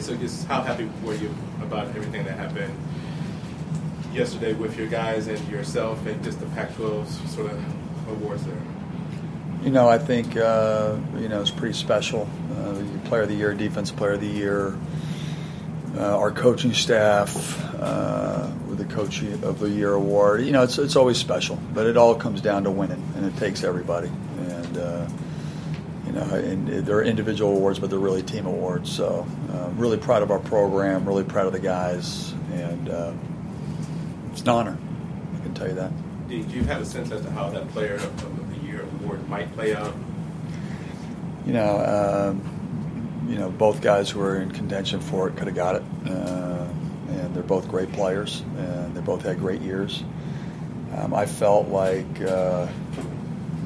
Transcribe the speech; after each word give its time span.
So 0.00 0.16
just 0.16 0.46
how 0.46 0.62
happy 0.62 0.88
were 1.04 1.14
you 1.14 1.34
about 1.62 1.88
everything 1.88 2.24
that 2.24 2.36
happened 2.36 2.72
yesterday 4.12 4.52
with 4.52 4.76
your 4.76 4.86
guys 4.86 5.26
and 5.26 5.46
yourself 5.48 6.04
and 6.06 6.22
just 6.22 6.40
the 6.40 6.46
Pac-12 6.46 7.06
sort 7.28 7.50
of 7.50 7.62
awards 8.08 8.44
there? 8.44 8.62
You 9.62 9.70
know, 9.70 9.88
I 9.88 9.98
think 9.98 10.36
uh, 10.36 10.96
you 11.18 11.28
know 11.28 11.40
it's 11.40 11.50
pretty 11.50 11.74
special. 11.74 12.28
Uh, 12.56 12.82
player 13.06 13.22
of 13.22 13.28
the 13.28 13.34
year, 13.34 13.54
defense 13.54 13.90
player 13.90 14.12
of 14.12 14.20
the 14.20 14.26
year, 14.26 14.76
uh, 15.96 16.16
our 16.16 16.30
coaching 16.30 16.72
staff 16.72 17.64
uh, 17.74 18.48
with 18.68 18.78
the 18.78 18.84
coach 18.84 19.22
of 19.22 19.58
the 19.58 19.68
year 19.68 19.94
award. 19.94 20.42
You 20.42 20.52
know, 20.52 20.62
it's 20.62 20.78
it's 20.78 20.94
always 20.96 21.18
special, 21.18 21.58
but 21.74 21.86
it 21.86 21.96
all 21.96 22.14
comes 22.14 22.40
down 22.40 22.64
to 22.64 22.70
winning, 22.70 23.02
and 23.16 23.26
it 23.26 23.36
takes 23.36 23.64
everybody. 23.64 24.08
And 24.38 24.78
uh, 24.78 25.08
you 26.08 26.14
know, 26.14 26.22
and 26.22 26.68
they're 26.86 27.02
individual 27.02 27.52
awards, 27.52 27.78
but 27.78 27.90
they're 27.90 27.98
really 27.98 28.22
team 28.22 28.46
awards. 28.46 28.90
So, 28.90 29.26
uh, 29.52 29.68
really 29.76 29.98
proud 29.98 30.22
of 30.22 30.30
our 30.30 30.38
program, 30.38 31.06
really 31.06 31.24
proud 31.24 31.46
of 31.46 31.52
the 31.52 31.60
guys, 31.60 32.32
and 32.52 32.88
uh, 32.88 33.12
it's 34.32 34.40
an 34.40 34.48
honor. 34.48 34.78
I 35.36 35.42
can 35.42 35.54
tell 35.54 35.68
you 35.68 35.74
that. 35.74 35.92
Did 36.28 36.50
you 36.50 36.64
have 36.64 36.80
a 36.80 36.86
sense 36.86 37.10
as 37.12 37.22
to 37.22 37.30
how 37.30 37.50
that 37.50 37.68
player 37.68 37.96
of 37.96 38.50
the 38.50 38.66
year 38.66 38.82
award 39.00 39.28
might 39.28 39.52
play 39.52 39.74
out? 39.74 39.94
You 41.46 41.52
know. 41.52 42.32
Um, 42.32 42.54
you 43.28 43.36
know, 43.36 43.50
both 43.50 43.82
guys 43.82 44.08
who 44.08 44.20
were 44.20 44.40
in 44.40 44.50
contention 44.50 45.00
for 45.00 45.28
it 45.28 45.36
could 45.36 45.48
have 45.48 45.54
got 45.54 45.76
it. 45.76 45.82
Uh, 46.06 46.66
and 47.08 47.34
they're 47.34 47.42
both 47.42 47.68
great 47.68 47.92
players, 47.92 48.42
and 48.56 48.94
they 48.94 49.02
both 49.02 49.22
had 49.22 49.38
great 49.38 49.60
years. 49.60 50.02
Um, 50.96 51.12
I 51.12 51.26
felt 51.26 51.68
like 51.68 52.22
uh, 52.22 52.66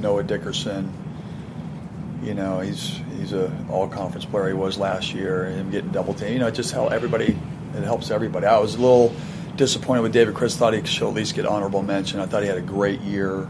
Noah 0.01 0.25
Dickerson, 0.25 0.93
you 2.23 2.35
know, 2.35 2.61
he's 2.61 3.01
he's 3.19 3.33
a 3.33 3.53
all 3.71 3.89
conference 3.89 4.25
player. 4.25 4.49
He 4.49 4.55
was 4.55 4.79
last 4.79 5.13
year. 5.13 5.47
Him 5.47 5.71
getting 5.71 5.91
double 5.91 6.15
team, 6.15 6.33
you 6.33 6.39
know, 6.39 6.47
it 6.47 6.55
just 6.55 6.73
helps 6.73 6.93
everybody. 6.93 7.37
It 7.75 7.83
helps 7.83 8.11
everybody. 8.11 8.47
I 8.47 8.59
was 8.59 8.75
a 8.75 8.79
little 8.79 9.15
disappointed 9.57 10.03
with 10.03 10.13
David 10.13 10.35
Crisp. 10.35 10.59
Thought 10.59 10.75
he 10.75 10.85
should 10.85 11.09
at 11.09 11.15
least 11.15 11.35
get 11.35 11.47
honorable 11.47 11.83
mention. 11.83 12.21
I 12.21 12.27
thought 12.27 12.43
he 12.43 12.49
had 12.49 12.59
a 12.59 12.63
great 12.63 13.01
year. 13.01 13.49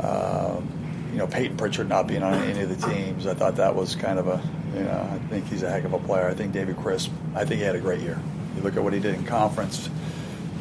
Um, 0.00 0.68
you 1.12 1.18
know, 1.18 1.26
Payton 1.26 1.56
Pritchard 1.56 1.88
not 1.88 2.06
being 2.06 2.22
on 2.22 2.34
any 2.34 2.62
of 2.62 2.68
the 2.68 2.88
teams. 2.88 3.26
I 3.26 3.34
thought 3.34 3.56
that 3.56 3.74
was 3.74 3.94
kind 3.94 4.18
of 4.18 4.26
a 4.26 4.42
you 4.74 4.82
know, 4.82 5.08
I 5.12 5.18
think 5.28 5.46
he's 5.46 5.62
a 5.62 5.70
heck 5.70 5.84
of 5.84 5.92
a 5.92 5.98
player. 5.98 6.26
I 6.26 6.34
think 6.34 6.52
David 6.52 6.76
Crisp, 6.76 7.10
I 7.34 7.44
think 7.44 7.60
he 7.60 7.64
had 7.64 7.76
a 7.76 7.80
great 7.80 8.00
year. 8.00 8.18
You 8.56 8.62
look 8.62 8.76
at 8.76 8.82
what 8.82 8.92
he 8.92 8.98
did 8.98 9.14
in 9.14 9.24
conference, 9.24 9.88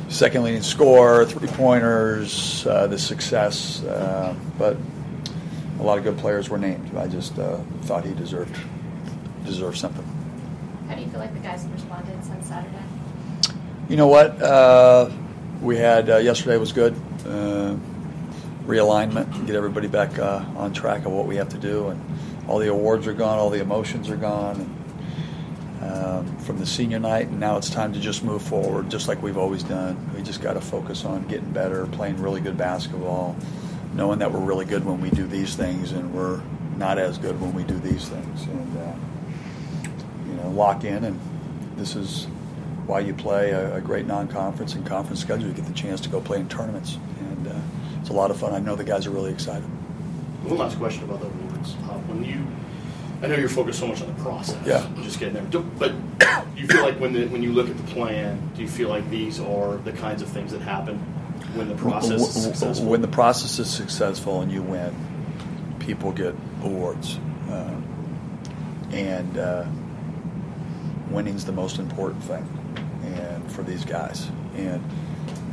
second 0.08 0.44
leading 0.44 0.62
score, 0.62 1.26
three 1.26 1.48
pointers, 1.48 2.66
uh, 2.68 2.88
the 2.88 3.00
success. 3.00 3.84
Uh, 3.84 4.36
but 4.58 4.78
a 5.80 5.84
lot 5.84 5.98
of 5.98 6.04
good 6.04 6.18
players 6.18 6.50
were 6.50 6.58
named. 6.58 6.96
I 6.96 7.08
just 7.08 7.38
uh, 7.40 7.58
thought 7.84 8.06
he 8.06 8.14
deserved 8.14 8.58
deserved 9.46 9.78
something. 9.78 10.06
How 10.88 10.96
do 10.96 11.02
you 11.02 11.08
feel 11.08 11.20
like 11.20 11.34
the 11.34 11.40
guys 11.40 11.66
responded 11.74 12.24
since 12.24 12.48
Saturday? 12.48 12.78
You 13.90 13.98
know 13.98 14.08
what? 14.08 14.42
Uh, 14.42 15.10
we 15.62 15.78
had 15.78 16.10
uh, 16.10 16.18
yesterday 16.18 16.58
was 16.58 16.72
good. 16.72 16.96
Uh, 17.26 17.76
realignment, 18.66 19.46
get 19.46 19.56
everybody 19.56 19.88
back 19.88 20.18
on 20.20 20.72
track 20.72 21.06
of 21.06 21.12
what 21.12 21.26
we 21.28 21.36
have 21.36 21.50
to 21.50 21.58
do, 21.58 21.90
and 21.90 22.02
all 22.48 22.60
the 22.60 22.70
awards 22.70 23.08
are 23.08 23.14
gone, 23.14 23.40
all 23.40 23.50
the 23.50 23.62
emotions 23.62 24.10
are 24.10 24.16
gone 24.18 24.60
and, 24.62 25.94
um, 25.94 26.38
from 26.40 26.60
the 26.60 26.66
senior 26.66 27.00
night, 27.00 27.28
and 27.28 27.40
now 27.40 27.58
it's 27.58 27.70
time 27.70 27.94
to 27.94 28.00
just 28.00 28.24
move 28.24 28.42
forward, 28.42 28.90
just 28.90 29.08
like 29.08 29.22
we've 29.22 29.38
always 29.38 29.64
done. 29.64 29.98
We 30.16 30.22
just 30.22 30.42
got 30.42 30.54
to 30.54 30.62
focus 30.62 31.04
on 31.04 31.28
getting 31.28 31.52
better, 31.52 31.86
playing 31.88 32.22
really 32.22 32.42
good 32.42 32.58
basketball, 32.58 33.36
knowing 33.94 34.20
that 34.20 34.32
we're 34.32 34.40
really 34.40 34.66
good 34.66 34.86
when 34.86 35.00
we 35.00 35.10
do 35.10 35.28
these 35.28 35.56
things, 35.56 35.92
and 35.92 36.14
we're 36.14 36.42
not 36.78 36.98
as 36.98 37.18
good 37.18 37.40
when 37.40 37.54
we 37.54 37.64
do 37.64 37.78
these 37.80 38.10
things, 38.10 38.44
and 38.44 38.78
uh, 38.78 38.94
you 40.28 40.34
know, 40.36 40.50
lock 40.50 40.84
in. 40.84 41.04
And 41.04 41.20
this 41.76 41.96
is 41.96 42.26
why 42.86 43.00
you 43.00 43.14
play 43.14 43.52
a, 43.52 43.76
a 43.76 43.82
great 43.82 44.06
non-conference 44.06 44.76
and 44.76 44.86
conference 44.86 45.22
schedule. 45.22 45.48
You 45.48 45.54
get 45.54 45.66
the 45.66 45.74
chance 45.74 46.02
to 46.02 46.10
go 46.10 46.20
play 46.20 46.40
in 46.40 46.50
tournaments, 46.50 46.98
and 47.20 47.48
uh, 47.48 47.56
it's 48.02 48.10
a 48.10 48.14
lot 48.14 48.32
of 48.32 48.38
fun. 48.38 48.54
I 48.54 48.60
know 48.60 48.76
the 48.76 48.84
guys 48.84 49.06
are 49.06 49.12
really 49.12 49.32
excited. 49.32 49.64
One 50.44 50.58
last 50.58 50.78
question 50.78 51.04
about 51.04 51.22
the 51.22 51.28
awards. 51.28 51.76
Uh, 51.84 51.98
when 52.10 52.24
you, 52.26 52.46
I 53.22 53.28
know 53.28 53.36
you're 53.36 53.48
focused 53.48 53.80
so 53.80 53.88
much 53.88 54.02
on 54.02 54.08
the 54.08 54.22
process. 54.22 54.58
Yeah. 54.68 54.86
Just 55.02 55.20
getting 55.20 55.36
there. 55.36 55.62
But 55.78 55.94
do 56.20 56.62
you 56.62 56.68
feel 56.68 56.82
like 56.82 57.00
when 57.00 57.14
the, 57.14 57.28
when 57.28 57.42
you 57.42 57.54
look 57.54 57.70
at 57.70 57.78
the 57.78 57.94
plan, 57.94 58.52
do 58.54 58.62
you 58.62 58.68
feel 58.68 58.90
like 58.90 59.10
these 59.10 59.40
are 59.40 59.78
the 59.78 59.94
kinds 59.94 60.22
of 60.22 60.28
things 60.28 60.52
that 60.52 60.62
happen 60.62 61.02
when 61.54 61.70
the 61.70 61.76
process 61.76 62.22
is 62.22 62.44
successful? 62.44 62.86
When 62.88 63.02
the 63.02 63.08
process 63.08 63.60
is 63.60 63.70
successful 63.70 64.42
and 64.42 64.52
you 64.52 64.62
win, 64.62 64.94
people 65.80 66.12
get 66.12 66.36
awards, 66.64 67.20
uh, 67.50 67.76
and 68.92 69.38
uh, 69.38 69.66
winning's 71.10 71.46
the 71.46 71.52
most 71.52 71.80
important 71.80 72.24
thing, 72.24 72.48
and 73.04 73.52
for 73.52 73.64
these 73.64 73.86
guys, 73.86 74.30
and 74.56 74.84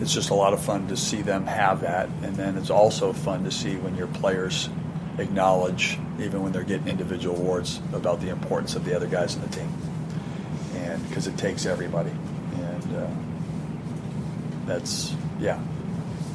it's 0.00 0.14
just 0.14 0.30
a 0.30 0.34
lot 0.34 0.52
of 0.52 0.62
fun 0.62 0.88
to 0.88 0.96
see 0.96 1.22
them 1.22 1.46
have 1.46 1.82
that, 1.82 2.08
and 2.22 2.34
then 2.36 2.56
it's 2.56 2.70
also 2.70 3.12
fun 3.12 3.44
to 3.44 3.50
see 3.50 3.76
when 3.76 3.96
your 3.96 4.06
players 4.06 4.70
acknowledge, 5.18 5.98
even 6.18 6.42
when 6.42 6.52
they're 6.52 6.62
getting 6.62 6.88
individual 6.88 7.36
awards, 7.36 7.80
about 7.92 8.20
the 8.20 8.30
importance 8.30 8.74
of 8.74 8.84
the 8.84 8.96
other 8.96 9.06
guys 9.06 9.34
in 9.34 9.42
the 9.42 9.48
team, 9.48 9.72
and 10.76 11.06
because 11.08 11.26
it 11.26 11.36
takes 11.36 11.66
everybody, 11.66 12.12
and 12.54 12.96
uh, 12.96 13.06
that's 14.66 15.14
yeah. 15.38 15.60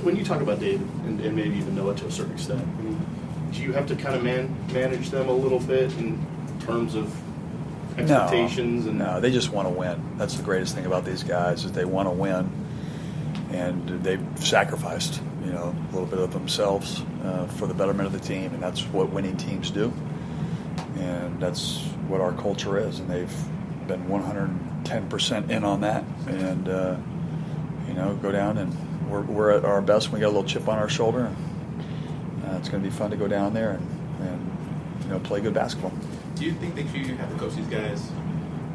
When 0.05 0.15
you 0.15 0.23
talk 0.23 0.39
about 0.39 0.59
David 0.59 0.87
and, 1.05 1.19
and, 1.19 1.35
maybe 1.35 1.55
even 1.55 1.73
Noah 1.73 1.95
to 1.95 2.05
a 2.05 2.11
certain 2.11 2.33
extent, 2.33 2.61
I 2.61 2.81
mean, 2.83 3.03
do 3.51 3.63
you 3.63 3.73
have 3.73 3.87
to 3.87 3.95
kind 3.95 4.15
of 4.15 4.21
man, 4.21 4.55
manage 4.71 5.09
them 5.09 5.27
a 5.27 5.33
little 5.33 5.59
bit 5.59 5.91
in 5.97 6.23
terms 6.59 6.93
of 6.93 7.11
expectations? 7.97 8.85
No, 8.85 8.91
and 8.91 8.99
no, 8.99 9.19
they 9.19 9.31
just 9.31 9.49
want 9.49 9.67
to 9.67 9.73
win. 9.73 9.99
That's 10.17 10.35
the 10.35 10.43
greatest 10.43 10.75
thing 10.75 10.85
about 10.85 11.05
these 11.05 11.23
guys 11.23 11.65
is 11.65 11.71
they 11.71 11.85
want 11.85 12.07
to 12.07 12.11
win. 12.11 12.51
And 13.49 14.03
they've 14.03 14.23
sacrificed, 14.35 15.21
you 15.43 15.51
know, 15.51 15.75
a 15.89 15.91
little 15.91 16.05
bit 16.05 16.19
of 16.19 16.33
themselves 16.33 17.01
uh, 17.23 17.47
for 17.47 17.65
the 17.65 17.73
betterment 17.73 18.05
of 18.05 18.13
the 18.13 18.19
team, 18.19 18.53
and 18.53 18.61
that's 18.61 18.81
what 18.83 19.09
winning 19.09 19.37
teams 19.37 19.71
do, 19.71 19.91
and 20.97 21.41
that's 21.41 21.79
what 22.07 22.21
our 22.21 22.33
culture 22.33 22.77
is, 22.77 22.99
and 22.99 23.09
they've 23.09 23.87
been 23.87 24.05
110% 24.05 25.49
in 25.49 25.63
on 25.63 25.81
that, 25.81 26.03
and 26.27 26.69
uh, 26.69 26.95
you 27.87 27.93
know, 27.93 28.15
go 28.15 28.31
down 28.31 28.57
and 28.57 28.75
we're, 29.09 29.21
we're 29.21 29.51
at 29.51 29.65
our 29.65 29.81
best. 29.81 30.11
When 30.11 30.19
we 30.19 30.21
got 30.21 30.27
a 30.27 30.35
little 30.35 30.43
chip 30.43 30.67
on 30.67 30.77
our 30.77 30.89
shoulder. 30.89 31.25
And, 31.25 31.35
uh, 32.45 32.57
it's 32.57 32.69
going 32.69 32.83
to 32.83 32.89
be 32.89 32.95
fun 32.95 33.11
to 33.11 33.17
go 33.17 33.27
down 33.27 33.53
there 33.53 33.71
and, 33.71 33.87
and 34.21 34.57
you 35.03 35.09
know 35.09 35.19
play 35.19 35.41
good 35.41 35.53
basketball. 35.53 35.91
Do 36.35 36.45
you 36.45 36.53
think 36.53 36.75
that 36.75 36.83
you 36.95 37.15
have 37.15 37.31
to 37.31 37.39
coach 37.39 37.55
these 37.55 37.67
guys 37.67 38.09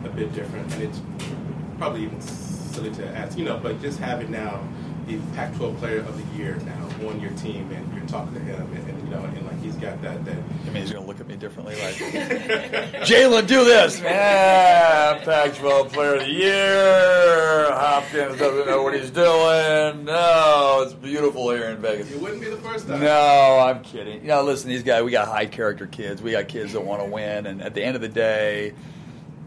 a 0.04 0.08
bit 0.08 0.32
different, 0.32 0.72
and 0.74 0.82
it's 0.82 1.00
probably 1.78 2.04
even 2.04 2.20
silly 2.20 2.90
to 2.90 3.06
ask, 3.08 3.36
you 3.38 3.44
know, 3.44 3.58
but 3.58 3.80
just 3.82 3.98
having 3.98 4.30
now 4.30 4.66
the 5.06 5.18
Pac-12 5.34 5.78
Player 5.78 5.98
of 5.98 6.16
the 6.16 6.38
Year 6.38 6.56
now 6.64 7.08
on 7.08 7.20
your 7.20 7.32
team, 7.32 7.70
and 7.72 7.94
you're 7.94 8.06
talking 8.06 8.34
to 8.34 8.40
him, 8.40 8.60
and, 8.74 8.88
and 8.88 8.99
you 10.02 10.08
know, 10.08 10.16
and 10.16 10.24
like 10.24 10.24
he's 10.24 10.24
got 10.24 10.24
that. 10.24 10.24
That 10.24 10.36
I 10.66 10.72
mean, 10.72 10.82
he's 10.82 10.92
going 10.92 11.04
to 11.04 11.08
look 11.08 11.20
at 11.20 11.26
me 11.26 11.36
differently, 11.36 11.74
like 11.76 11.94
Jaylen, 13.06 13.46
do 13.46 13.64
this, 13.64 14.00
man. 14.00 15.20
Pac-12 15.24 15.92
Player 15.92 16.14
of 16.14 16.20
the 16.20 16.30
Year. 16.30 17.70
Hopkins 17.72 18.38
doesn't 18.38 18.66
know 18.66 18.82
what 18.82 18.94
he's 18.94 19.10
doing. 19.10 20.04
No, 20.04 20.82
it's 20.84 20.94
beautiful 20.94 21.50
here 21.50 21.70
in 21.70 21.78
Vegas. 21.78 22.10
It 22.10 22.20
wouldn't 22.20 22.40
be 22.40 22.48
the 22.48 22.56
first 22.56 22.86
time. 22.86 23.00
No, 23.00 23.58
I'm 23.58 23.82
kidding. 23.82 24.22
You 24.22 24.28
know, 24.28 24.42
listen, 24.42 24.68
these 24.68 24.82
guys, 24.82 25.02
we 25.02 25.10
got 25.10 25.28
high 25.28 25.46
character 25.46 25.86
kids. 25.86 26.22
We 26.22 26.32
got 26.32 26.48
kids 26.48 26.72
that 26.72 26.84
want 26.84 27.02
to 27.02 27.08
win, 27.08 27.46
and 27.46 27.62
at 27.62 27.74
the 27.74 27.82
end 27.82 27.96
of 27.96 28.02
the 28.02 28.08
day 28.08 28.74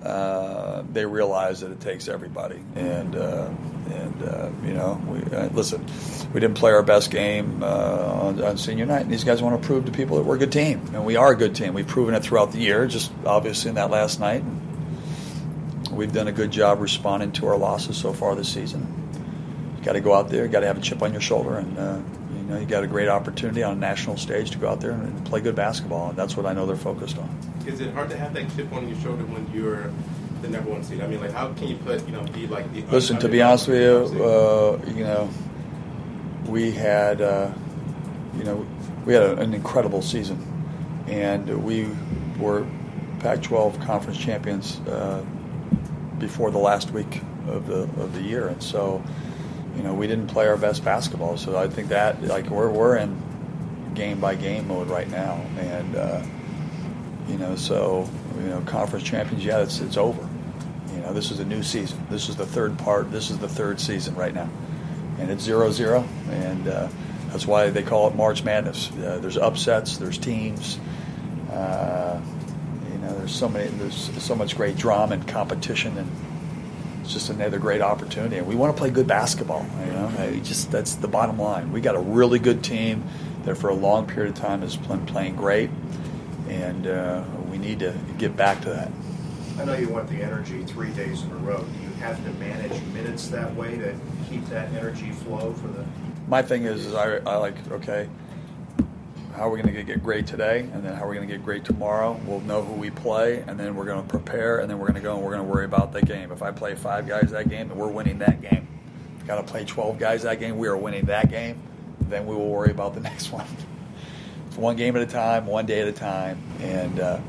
uh, 0.03 0.83
they 0.91 1.05
realize 1.05 1.61
that 1.61 1.71
it 1.71 1.79
takes 1.79 2.07
everybody. 2.07 2.59
And 2.75 3.15
uh, 3.15 3.49
and 3.89 4.23
uh, 4.23 4.49
you 4.63 4.73
know, 4.73 5.01
we 5.07 5.35
uh, 5.35 5.47
listen. 5.49 5.85
We 6.33 6.39
didn't 6.39 6.57
play 6.57 6.71
our 6.71 6.83
best 6.83 7.11
game 7.11 7.63
uh, 7.63 7.67
on, 7.67 8.43
on, 8.43 8.57
senior 8.57 8.85
night, 8.85 9.03
and 9.03 9.11
these 9.11 9.23
guys 9.23 9.41
want 9.41 9.61
to 9.61 9.65
prove 9.65 9.85
to 9.85 9.91
people 9.91 10.17
that 10.17 10.23
we're 10.23 10.35
a 10.35 10.39
good 10.39 10.51
team, 10.51 10.81
and 10.93 11.05
we 11.05 11.15
are 11.15 11.31
a 11.31 11.37
good 11.37 11.55
team. 11.55 11.73
We've 11.73 11.87
proven 11.87 12.15
it 12.15 12.23
throughout 12.23 12.51
the 12.51 12.59
year, 12.59 12.87
just 12.87 13.11
obviously 13.25 13.69
in 13.69 13.75
that 13.75 13.91
last 13.91 14.19
night. 14.19 14.43
We've 15.91 16.11
done 16.11 16.27
a 16.27 16.31
good 16.31 16.51
job 16.51 16.81
responding 16.81 17.33
to 17.33 17.47
our 17.47 17.57
losses 17.57 17.97
so 17.97 18.13
far 18.13 18.35
this 18.35 18.51
season. 18.51 18.87
You 19.77 19.83
got 19.83 19.93
to 19.93 20.01
go 20.01 20.13
out 20.13 20.29
there, 20.29 20.47
got 20.47 20.61
to 20.61 20.67
have 20.67 20.77
a 20.77 20.81
chip 20.81 21.03
on 21.03 21.11
your 21.11 21.21
shoulder, 21.21 21.57
and 21.57 21.77
you 22.35 22.43
know, 22.43 22.59
you 22.59 22.65
got 22.65 22.83
a 22.83 22.87
great 22.87 23.09
opportunity 23.09 23.63
on 23.63 23.73
a 23.73 23.79
national 23.79 24.17
stage 24.17 24.51
to 24.51 24.57
go 24.57 24.69
out 24.69 24.81
there 24.81 24.91
and 24.91 25.25
play 25.25 25.39
good 25.39 25.55
basketball, 25.55 26.09
and 26.09 26.17
that's 26.17 26.35
what 26.35 26.45
I 26.45 26.53
know 26.53 26.65
they're 26.65 26.75
focused 26.75 27.17
on 27.17 27.52
is 27.65 27.79
it 27.79 27.93
hard 27.93 28.09
to 28.09 28.17
have 28.17 28.33
that 28.33 28.53
chip 28.55 28.71
on 28.73 28.87
your 28.87 28.97
shoulder 28.99 29.23
when 29.25 29.49
you're 29.53 29.91
the 30.41 30.49
number 30.49 30.69
one 30.69 30.83
seed? 30.83 31.01
I 31.01 31.07
mean, 31.07 31.21
like, 31.21 31.31
how 31.31 31.53
can 31.53 31.67
you 31.67 31.77
put, 31.77 32.05
you 32.05 32.13
know, 32.13 32.23
be 32.23 32.47
like 32.47 32.71
the. 32.73 32.81
Listen, 32.83 33.17
to 33.19 33.29
be 33.29 33.41
honest 33.41 33.67
with 33.67 34.13
you, 34.13 34.23
uh, 34.23 34.79
you 34.87 35.03
know, 35.03 35.29
we 36.47 36.71
had, 36.71 37.21
uh, 37.21 37.51
you 38.37 38.43
know, 38.43 38.65
we 39.05 39.13
had 39.13 39.23
an 39.39 39.53
incredible 39.53 40.01
season, 40.01 40.37
and 41.07 41.63
we 41.63 41.89
were 42.39 42.65
Pac-12 43.19 43.83
conference 43.85 44.17
champions 44.17 44.79
uh, 44.81 45.23
before 46.19 46.51
the 46.51 46.57
last 46.59 46.91
week 46.91 47.21
of 47.47 47.67
the 47.67 47.83
of 48.01 48.13
the 48.13 48.21
year, 48.21 48.47
and 48.47 48.61
so, 48.61 49.03
you 49.75 49.83
know, 49.83 49.93
we 49.93 50.07
didn't 50.07 50.27
play 50.27 50.47
our 50.47 50.57
best 50.57 50.83
basketball. 50.83 51.37
So 51.37 51.57
I 51.57 51.67
think 51.67 51.89
that, 51.89 52.21
like, 52.23 52.49
we're 52.49 52.69
we're 52.69 52.97
in 52.97 53.21
game 53.93 54.19
by 54.19 54.35
game 54.35 54.67
mode 54.67 54.89
right 54.89 55.09
now, 55.09 55.41
and 55.57 55.95
uh, 55.95 56.23
you 57.27 57.37
know, 57.37 57.55
so 57.55 58.09
you 58.37 58.47
know, 58.49 58.61
conference 58.61 59.05
champions, 59.05 59.43
yeah, 59.43 59.59
it's 59.59 59.79
it's 59.79 59.97
over. 59.97 60.27
You 60.93 61.01
know, 61.01 61.13
this 61.13 61.31
is 61.31 61.39
a 61.39 61.45
new 61.45 61.63
season. 61.63 62.05
This 62.09 62.29
is 62.29 62.35
the 62.35 62.45
third 62.45 62.77
part. 62.79 63.11
This 63.11 63.29
is 63.29 63.39
the 63.39 63.49
third 63.49 63.79
season 63.79 64.15
right 64.15 64.33
now, 64.33 64.49
and 65.19 65.31
it's 65.31 65.43
zero 65.43 65.71
zero, 65.71 66.07
and 66.29 66.67
uh, 66.67 66.87
that's 67.27 67.47
why 67.47 67.69
they 67.69 67.83
call 67.83 68.07
it 68.07 68.15
March 68.15 68.43
Madness. 68.43 68.91
Uh, 68.91 69.17
there's 69.21 69.37
upsets. 69.37 69.97
There's 69.97 70.17
teams. 70.17 70.79
Uh, 71.51 72.19
you 72.91 72.97
know, 72.99 73.17
there's 73.17 73.33
so 73.33 73.49
many. 73.49 73.69
There's 73.69 74.11
so 74.23 74.35
much 74.35 74.55
great 74.55 74.77
drama 74.77 75.15
and 75.15 75.27
competition, 75.27 75.97
and 75.97 76.11
it's 77.01 77.13
just 77.13 77.29
another 77.29 77.59
great 77.59 77.81
opportunity. 77.81 78.37
And 78.37 78.47
we 78.47 78.55
want 78.55 78.75
to 78.75 78.79
play 78.79 78.89
good 78.89 79.07
basketball. 79.07 79.65
You 79.85 79.93
know, 79.93 80.11
I 80.19 80.39
just 80.39 80.71
that's 80.71 80.95
the 80.95 81.07
bottom 81.07 81.39
line. 81.39 81.71
We 81.71 81.81
got 81.81 81.95
a 81.95 81.99
really 81.99 82.39
good 82.39 82.63
team 82.63 83.03
that 83.45 83.55
for 83.55 83.69
a 83.69 83.73
long 83.73 84.07
period 84.07 84.35
of 84.35 84.41
time 84.41 84.61
has 84.61 84.77
been 84.77 85.05
playing 85.05 85.35
great, 85.35 85.69
and 86.63 86.87
uh, 86.87 87.23
we 87.51 87.57
need 87.57 87.79
to 87.79 87.93
get 88.17 88.35
back 88.35 88.61
to 88.61 88.69
that. 88.69 88.91
I 89.59 89.65
know 89.65 89.73
you 89.73 89.89
want 89.89 90.09
the 90.09 90.21
energy 90.21 90.63
three 90.63 90.91
days 90.91 91.23
in 91.23 91.31
a 91.31 91.35
row. 91.35 91.59
Do 91.59 91.83
you 91.83 91.93
have 91.95 92.23
to 92.23 92.31
manage 92.33 92.81
minutes 92.87 93.27
that 93.29 93.53
way 93.55 93.77
to 93.77 93.95
keep 94.29 94.45
that 94.47 94.73
energy 94.73 95.11
flow 95.11 95.53
for 95.53 95.67
the? 95.67 95.85
My 96.27 96.41
thing 96.41 96.63
is, 96.63 96.85
is 96.85 96.95
I, 96.95 97.17
I 97.17 97.35
like 97.35 97.55
okay. 97.71 98.09
How 99.35 99.47
are 99.47 99.49
we 99.49 99.61
going 99.61 99.73
to 99.73 99.83
get 99.83 100.03
great 100.03 100.27
today, 100.27 100.59
and 100.59 100.83
then 100.83 100.93
how 100.93 101.05
are 101.05 101.09
we 101.09 101.15
going 101.15 101.27
to 101.27 101.33
get 101.33 101.43
great 101.43 101.65
tomorrow? 101.65 102.19
We'll 102.25 102.41
know 102.41 102.61
who 102.61 102.73
we 102.73 102.91
play, 102.91 103.43
and 103.47 103.59
then 103.59 103.75
we're 103.75 103.85
going 103.85 104.03
to 104.03 104.07
prepare, 104.07 104.59
and 104.59 104.69
then 104.69 104.77
we're 104.77 104.85
going 104.85 104.95
to 104.95 105.01
go 105.01 105.15
and 105.15 105.23
we're 105.23 105.31
going 105.31 105.43
to 105.43 105.51
worry 105.51 105.65
about 105.65 105.91
the 105.91 106.03
game. 106.03 106.31
If 106.31 106.43
I 106.43 106.51
play 106.51 106.75
five 106.75 107.07
guys 107.07 107.31
that 107.31 107.49
game, 107.49 107.71
and 107.71 107.79
we're 107.79 107.89
winning 107.89 108.19
that 108.19 108.41
game. 108.41 108.67
Got 109.27 109.37
to 109.37 109.43
play 109.43 109.65
twelve 109.65 109.99
guys 109.99 110.23
that 110.23 110.39
game. 110.39 110.57
We 110.57 110.67
are 110.67 110.77
winning 110.77 111.05
that 111.05 111.29
game. 111.29 111.59
Then 112.01 112.25
we 112.25 112.35
will 112.35 112.49
worry 112.49 112.71
about 112.71 112.93
the 112.93 112.99
next 113.09 113.31
one. 113.31 113.45
One 114.55 114.75
game 114.75 114.95
at 114.95 115.01
a 115.01 115.07
time, 115.07 115.45
one 115.45 115.65
day 115.65 115.81
at 115.81 115.87
a 115.87 115.93
time, 115.93 116.41
and. 116.59 116.99
Uh, 116.99 117.19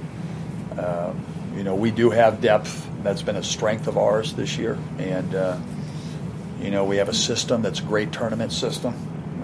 um, 0.78 1.24
you 1.56 1.62
know, 1.62 1.74
we 1.74 1.90
do 1.90 2.10
have 2.10 2.40
depth. 2.40 2.88
That's 3.02 3.22
been 3.22 3.36
a 3.36 3.42
strength 3.42 3.86
of 3.86 3.96
ours 3.96 4.34
this 4.34 4.56
year, 4.58 4.78
and 4.98 5.34
uh, 5.34 5.58
you 6.60 6.70
know, 6.70 6.84
we 6.84 6.96
have 6.96 7.08
a 7.08 7.14
system 7.14 7.62
that's 7.62 7.80
a 7.80 7.84
great 7.84 8.12
tournament 8.12 8.52
system, 8.52 8.94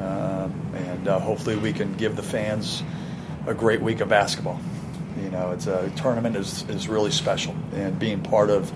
uh, 0.01 0.49
and 0.75 1.09
uh, 1.09 1.19
hopefully, 1.21 1.57
we 1.57 1.73
can 1.73 1.95
give 1.95 2.17
the 2.17 2.23
fans 2.23 2.83
a 3.47 3.55
great 3.55 3.81
week 3.81 4.01
of 4.01 4.09
basketball. 4.09 4.61
You 5.23 5.31
know, 5.31 5.53
it's 5.53 5.67
a 5.67 5.91
tournament 5.97 6.37
is 6.37 6.69
is 6.69 6.89
really 6.89 7.11
special, 7.11 7.55
and 7.75 7.99
being 7.99 8.23
part 8.23 8.51
of 8.51 8.73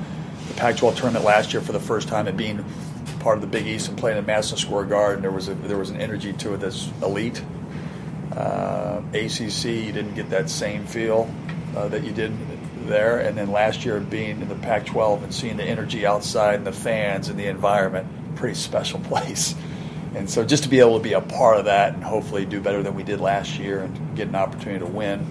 the 0.48 0.54
Pac-12 0.54 0.96
tournament 0.96 1.24
last 1.24 1.52
year 1.52 1.62
for 1.62 1.72
the 1.72 1.80
first 1.80 2.06
time, 2.06 2.28
and 2.28 2.36
being 2.36 2.64
part 3.18 3.36
of 3.36 3.40
the 3.40 3.48
Big 3.48 3.66
East 3.66 3.88
and 3.88 3.98
playing 3.98 4.18
in 4.18 4.26
Madison 4.26 4.58
Square 4.58 4.84
Garden, 4.84 5.22
there 5.22 5.30
was 5.30 5.48
a, 5.48 5.54
there 5.54 5.78
was 5.78 5.90
an 5.90 6.00
energy 6.00 6.34
to 6.34 6.54
it 6.54 6.58
that's 6.58 6.88
elite. 7.02 7.42
Uh, 8.36 9.00
ACC, 9.12 9.64
you 9.64 9.92
didn't 9.92 10.14
get 10.14 10.30
that 10.30 10.50
same 10.50 10.86
feel 10.86 11.32
uh, 11.76 11.88
that 11.88 12.04
you 12.04 12.12
did 12.12 12.32
there, 12.86 13.20
and 13.20 13.36
then 13.38 13.50
last 13.50 13.84
year 13.84 14.00
being 14.00 14.40
in 14.40 14.48
the 14.48 14.54
Pac-12 14.56 15.22
and 15.22 15.34
seeing 15.34 15.56
the 15.56 15.64
energy 15.64 16.04
outside 16.04 16.56
and 16.56 16.66
the 16.66 16.72
fans 16.72 17.28
and 17.28 17.38
the 17.38 17.46
environment, 17.46 18.06
pretty 18.36 18.54
special 18.54 18.98
place. 19.10 19.54
And 20.14 20.30
so 20.30 20.44
just 20.44 20.62
to 20.62 20.68
be 20.68 20.78
able 20.80 20.98
to 20.98 21.02
be 21.02 21.12
a 21.12 21.20
part 21.20 21.58
of 21.58 21.64
that 21.64 21.94
and 21.94 22.04
hopefully 22.04 22.44
do 22.44 22.60
better 22.60 22.82
than 22.82 22.94
we 22.94 23.02
did 23.02 23.20
last 23.20 23.58
year 23.58 23.80
and 23.80 24.16
get 24.16 24.28
an 24.28 24.36
opportunity 24.36 24.78
to 24.78 24.90
win 24.90 25.26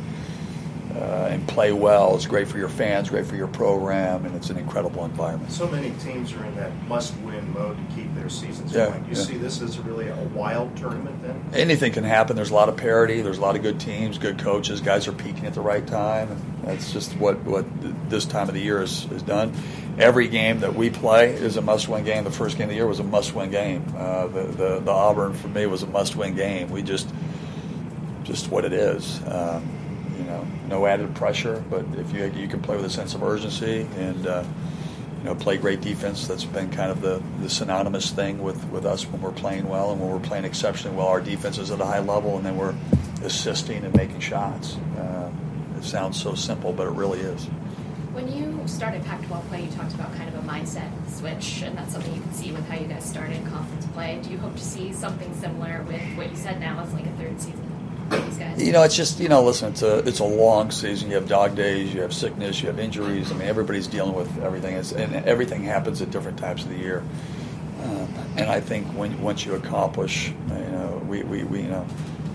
uh, 1.03 1.27
and 1.29 1.45
play 1.49 1.73
well 1.73 2.15
is 2.15 2.25
great 2.25 2.47
for 2.47 2.57
your 2.57 2.69
fans, 2.69 3.09
great 3.09 3.25
for 3.25 3.35
your 3.35 3.47
program, 3.47 4.25
and 4.25 4.33
it's 4.35 4.49
an 4.49 4.57
incredible 4.57 5.03
environment. 5.03 5.51
So 5.51 5.67
many 5.67 5.89
teams 5.99 6.31
are 6.31 6.45
in 6.45 6.55
that 6.55 6.71
must-win 6.87 7.51
mode 7.53 7.77
to 7.77 7.95
keep 7.95 8.13
their 8.15 8.29
seasons 8.29 8.73
Yeah, 8.73 8.85
going. 8.87 9.03
You 9.03 9.15
yeah. 9.15 9.21
see 9.23 9.37
this 9.37 9.61
as 9.61 9.77
really 9.79 10.07
a 10.07 10.15
wild 10.33 10.77
tournament 10.77 11.21
then? 11.21 11.43
anything 11.53 11.91
can 11.91 12.05
happen. 12.05 12.37
There's 12.37 12.51
a 12.51 12.55
lot 12.55 12.69
of 12.69 12.77
parity. 12.77 13.21
There's 13.21 13.37
a 13.37 13.41
lot 13.41 13.57
of 13.57 13.61
good 13.61 13.81
teams, 13.81 14.17
good 14.17 14.39
coaches. 14.39 14.79
Guys 14.79 15.07
are 15.09 15.11
peaking 15.11 15.45
at 15.45 15.53
the 15.53 15.61
right 15.61 15.85
time. 15.85 16.31
And 16.31 16.63
that's 16.63 16.93
just 16.93 17.13
what, 17.17 17.43
what 17.43 17.65
this 18.09 18.23
time 18.25 18.47
of 18.47 18.53
the 18.53 18.61
year 18.61 18.81
is, 18.81 19.05
is 19.11 19.23
done. 19.23 19.53
Every 19.99 20.29
game 20.29 20.61
that 20.61 20.73
we 20.73 20.89
play 20.89 21.33
is 21.33 21.57
a 21.57 21.61
must-win 21.61 22.05
game. 22.05 22.23
The 22.23 22.31
first 22.31 22.57
game 22.57 22.65
of 22.65 22.69
the 22.69 22.75
year 22.75 22.87
was 22.87 22.99
a 22.99 23.03
must-win 23.03 23.51
game. 23.51 23.83
Uh, 23.95 24.27
the, 24.27 24.43
the 24.43 24.79
the 24.79 24.91
Auburn 24.91 25.33
for 25.33 25.49
me 25.49 25.67
was 25.67 25.83
a 25.83 25.87
must-win 25.87 26.33
game. 26.33 26.71
We 26.71 26.81
just 26.81 27.13
just 28.23 28.49
what 28.49 28.65
it 28.65 28.73
is. 28.73 29.21
Um, 29.27 29.69
you 30.23 30.29
know, 30.29 30.47
no 30.69 30.85
added 30.85 31.13
pressure, 31.15 31.63
but 31.69 31.85
if 31.97 32.13
you 32.13 32.25
you 32.25 32.47
can 32.47 32.61
play 32.61 32.75
with 32.75 32.85
a 32.85 32.89
sense 32.89 33.13
of 33.13 33.23
urgency 33.23 33.87
and 33.97 34.25
uh, 34.25 34.43
you 35.19 35.25
know 35.25 35.35
play 35.35 35.57
great 35.57 35.81
defense, 35.81 36.27
that's 36.27 36.45
been 36.45 36.69
kind 36.71 36.91
of 36.91 37.01
the, 37.01 37.21
the 37.41 37.49
synonymous 37.49 38.11
thing 38.11 38.41
with, 38.41 38.63
with 38.69 38.85
us 38.85 39.05
when 39.07 39.21
we're 39.21 39.31
playing 39.31 39.67
well 39.67 39.91
and 39.91 39.99
when 39.99 40.09
we're 40.09 40.19
playing 40.19 40.45
exceptionally 40.45 40.95
well. 40.95 41.07
Our 41.07 41.21
defense 41.21 41.57
is 41.57 41.71
at 41.71 41.81
a 41.81 41.85
high 41.85 41.99
level, 41.99 42.37
and 42.37 42.45
then 42.45 42.57
we're 42.57 42.75
assisting 43.23 43.83
and 43.83 43.95
making 43.95 44.21
shots. 44.21 44.77
Uh, 44.97 45.29
it 45.77 45.83
sounds 45.83 46.21
so 46.21 46.35
simple, 46.35 46.71
but 46.71 46.87
it 46.87 46.91
really 46.91 47.19
is. 47.19 47.45
When 48.13 48.31
you 48.31 48.65
started 48.67 49.03
Pac-12 49.03 49.47
play, 49.49 49.63
you 49.63 49.71
talked 49.71 49.93
about 49.95 50.13
kind 50.13 50.29
of 50.29 50.35
a 50.35 50.47
mindset 50.47 50.89
switch, 51.09 51.63
and 51.63 51.77
that's 51.77 51.91
something 51.91 52.13
you 52.13 52.21
can 52.21 52.33
see 52.33 52.51
with 52.51 52.65
how 52.69 52.77
you 52.77 52.85
guys 52.85 53.03
started 53.03 53.45
conference 53.47 53.87
play. 53.87 54.21
Do 54.23 54.29
you 54.29 54.37
hope 54.37 54.55
to 54.55 54.63
see 54.63 54.93
something 54.93 55.33
similar 55.35 55.83
with 55.83 56.01
what 56.15 56.29
you 56.29 56.37
said 56.37 56.59
now 56.59 56.81
is 56.83 56.93
like 56.93 57.07
a 57.07 57.11
third 57.11 57.41
season 57.41 57.72
these 58.21 58.37
guys? 58.37 58.63
You 58.63 58.71
know, 58.71 58.83
it's 58.83 58.95
just 58.95 59.19
you 59.19 59.29
know, 59.29 59.43
listen, 59.43 59.71
it's 59.71 59.81
a 59.81 59.99
it's 59.99 60.19
a 60.19 60.25
long 60.25 60.71
season. 60.71 61.09
You 61.09 61.15
have 61.15 61.27
dog 61.27 61.55
days, 61.55 61.93
you 61.93 62.01
have 62.01 62.13
sickness, 62.13 62.61
you 62.61 62.67
have 62.67 62.79
injuries. 62.79 63.31
I 63.31 63.35
mean, 63.35 63.47
everybody's 63.47 63.87
dealing 63.87 64.13
with 64.13 64.43
everything, 64.43 64.75
it's, 64.75 64.91
and 64.91 65.15
everything 65.25 65.63
happens 65.63 66.01
at 66.01 66.11
different 66.11 66.37
times 66.37 66.63
of 66.63 66.69
the 66.69 66.77
year. 66.77 67.03
Um, 67.83 68.13
and 68.37 68.49
I 68.49 68.61
think 68.61 68.87
when 68.87 69.21
once 69.21 69.45
you 69.45 69.55
accomplish, 69.55 70.29
you 70.29 70.53
know, 70.53 71.01
we, 71.07 71.23
we, 71.23 71.43
we 71.43 71.61
you 71.61 71.67
know, 71.67 71.85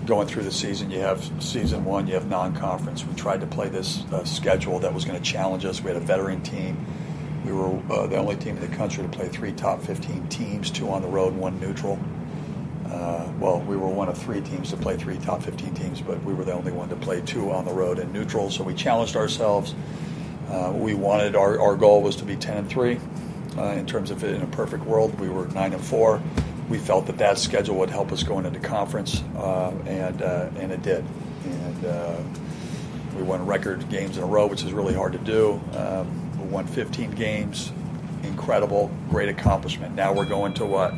going 0.05 0.27
through 0.27 0.43
the 0.43 0.51
season, 0.51 0.91
you 0.91 0.99
have 0.99 1.29
season 1.41 1.85
one, 1.85 2.07
you 2.07 2.13
have 2.13 2.27
non-conference. 2.27 3.05
We 3.05 3.15
tried 3.15 3.41
to 3.41 3.47
play 3.47 3.69
this 3.69 4.03
uh, 4.11 4.23
schedule 4.25 4.79
that 4.79 4.93
was 4.93 5.05
going 5.05 5.17
to 5.17 5.23
challenge 5.23 5.65
us. 5.65 5.81
We 5.81 5.87
had 5.87 5.97
a 5.97 6.05
veteran 6.05 6.41
team. 6.41 6.85
We 7.45 7.53
were 7.53 7.79
uh, 7.91 8.07
the 8.07 8.17
only 8.17 8.35
team 8.35 8.57
in 8.57 8.69
the 8.69 8.75
country 8.75 9.03
to 9.03 9.09
play 9.09 9.27
three 9.27 9.51
top 9.53 9.81
15 9.81 10.27
teams, 10.27 10.69
two 10.69 10.89
on 10.89 11.01
the 11.01 11.07
road, 11.07 11.33
one 11.33 11.59
neutral. 11.59 11.97
Uh, 12.91 13.27
well, 13.39 13.59
we 13.61 13.77
were 13.77 13.87
one 13.87 14.09
of 14.09 14.17
three 14.17 14.41
teams 14.41 14.71
to 14.71 14.77
play 14.77 14.97
three 14.97 15.17
top 15.17 15.43
15 15.43 15.73
teams, 15.75 16.01
but 16.01 16.21
we 16.23 16.33
were 16.33 16.43
the 16.43 16.53
only 16.53 16.71
one 16.71 16.89
to 16.89 16.95
play 16.95 17.21
two 17.21 17.51
on 17.51 17.65
the 17.65 17.71
road 17.71 17.99
and 17.99 18.11
neutral. 18.11 18.49
So 18.49 18.63
we 18.63 18.73
challenged 18.73 19.15
ourselves. 19.15 19.75
Uh, 20.49 20.73
we 20.75 20.95
wanted 20.95 21.35
our, 21.35 21.59
our 21.61 21.75
goal 21.75 22.01
was 22.01 22.15
to 22.17 22.25
be 22.25 22.35
10 22.35 22.57
and 22.57 22.69
three. 22.69 22.99
Uh, 23.57 23.73
in 23.73 23.85
terms 23.85 24.09
of 24.09 24.23
in 24.23 24.41
a 24.41 24.47
perfect 24.47 24.85
world, 24.85 25.19
we 25.19 25.29
were 25.29 25.47
nine 25.47 25.73
and 25.73 25.83
four. 25.83 26.21
We 26.69 26.77
felt 26.77 27.07
that 27.07 27.17
that 27.17 27.37
schedule 27.37 27.75
would 27.77 27.89
help 27.89 28.11
us 28.11 28.23
going 28.23 28.45
into 28.45 28.59
conference, 28.59 29.21
uh, 29.35 29.71
and 29.85 30.21
uh, 30.21 30.49
and 30.57 30.71
it 30.71 30.81
did. 30.83 31.03
And 31.45 31.85
uh, 31.85 32.15
we 33.17 33.23
won 33.23 33.45
record 33.45 33.89
games 33.89 34.17
in 34.17 34.23
a 34.23 34.27
row, 34.27 34.47
which 34.47 34.63
is 34.63 34.71
really 34.71 34.93
hard 34.93 35.13
to 35.13 35.19
do. 35.19 35.59
Um, 35.75 36.39
we 36.39 36.47
won 36.47 36.67
15 36.67 37.11
games, 37.11 37.71
incredible, 38.23 38.91
great 39.09 39.29
accomplishment. 39.29 39.95
Now 39.95 40.13
we're 40.13 40.25
going 40.25 40.53
to 40.55 40.65
what? 40.65 40.93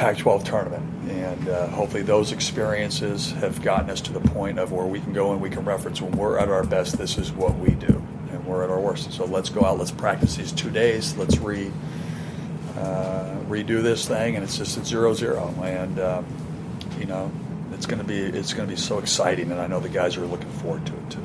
Pac-12 0.00 0.44
tournament, 0.44 1.10
and 1.10 1.48
uh, 1.50 1.66
hopefully 1.66 2.02
those 2.02 2.32
experiences 2.32 3.32
have 3.32 3.60
gotten 3.60 3.90
us 3.90 4.00
to 4.00 4.14
the 4.14 4.20
point 4.30 4.58
of 4.58 4.72
where 4.72 4.86
we 4.86 4.98
can 4.98 5.12
go 5.12 5.32
and 5.32 5.42
we 5.42 5.50
can 5.50 5.62
reference 5.62 6.00
when 6.00 6.12
we're 6.12 6.38
at 6.38 6.48
our 6.48 6.64
best. 6.64 6.96
This 6.96 7.18
is 7.18 7.30
what 7.32 7.58
we 7.58 7.72
do, 7.72 8.02
and 8.30 8.42
we're 8.46 8.64
at 8.64 8.70
our 8.70 8.80
worst. 8.80 9.12
So 9.12 9.26
let's 9.26 9.50
go 9.50 9.62
out, 9.62 9.78
let's 9.78 9.90
practice 9.90 10.36
these 10.36 10.52
two 10.52 10.70
days, 10.70 11.14
let's 11.18 11.36
re 11.36 11.70
uh, 12.78 13.36
redo 13.46 13.82
this 13.82 14.08
thing, 14.08 14.36
and 14.36 14.42
it's 14.42 14.56
just 14.56 14.78
at 14.78 14.86
zero 14.86 15.12
zero, 15.12 15.54
and 15.62 16.00
um, 16.00 16.24
you 16.98 17.04
know 17.04 17.30
it's 17.74 17.84
going 17.84 18.00
to 18.00 18.06
be 18.06 18.16
it's 18.16 18.54
going 18.54 18.66
to 18.66 18.74
be 18.74 18.80
so 18.80 19.00
exciting, 19.00 19.52
and 19.52 19.60
I 19.60 19.66
know 19.66 19.80
the 19.80 19.90
guys 19.90 20.16
are 20.16 20.24
looking 20.24 20.48
forward 20.48 20.86
to 20.86 20.94
it 20.94 21.10
too. 21.10 21.20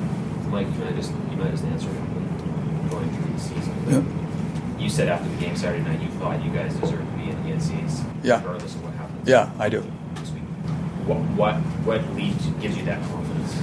Mike, 0.50 0.68
you 0.68 0.84
might 0.84 0.96
just 0.98 1.12
you 1.32 1.38
might 1.38 1.52
just 1.52 1.64
answer 1.64 1.88
it 1.90 2.90
going 2.90 3.10
through 3.10 3.34
the 3.34 3.40
season. 3.40 4.78
You 4.78 4.90
said 4.90 5.08
after 5.08 5.30
the 5.30 5.38
game 5.38 5.56
Saturday 5.56 5.82
night 5.82 6.02
you 6.02 6.10
thought 6.20 6.44
you 6.44 6.52
guys 6.52 6.76
deserved 6.76 7.15
to 7.60 7.68
be 7.70 7.74
in 7.74 7.86
the 7.86 7.92
NCAAs, 7.92 8.04
Yeah. 8.24 8.38
regardless 8.38 8.76
of 8.76 8.84
what 8.84 8.94
happens. 8.94 9.28
Yeah, 9.28 9.50
I 9.60 9.70
do. 9.70 9.82
What 11.06 11.18
what 11.38 11.56
what 11.86 12.16
lead 12.16 12.36
gives 12.62 12.78
you 12.78 12.86
that 12.86 13.02
confidence? 13.10 13.54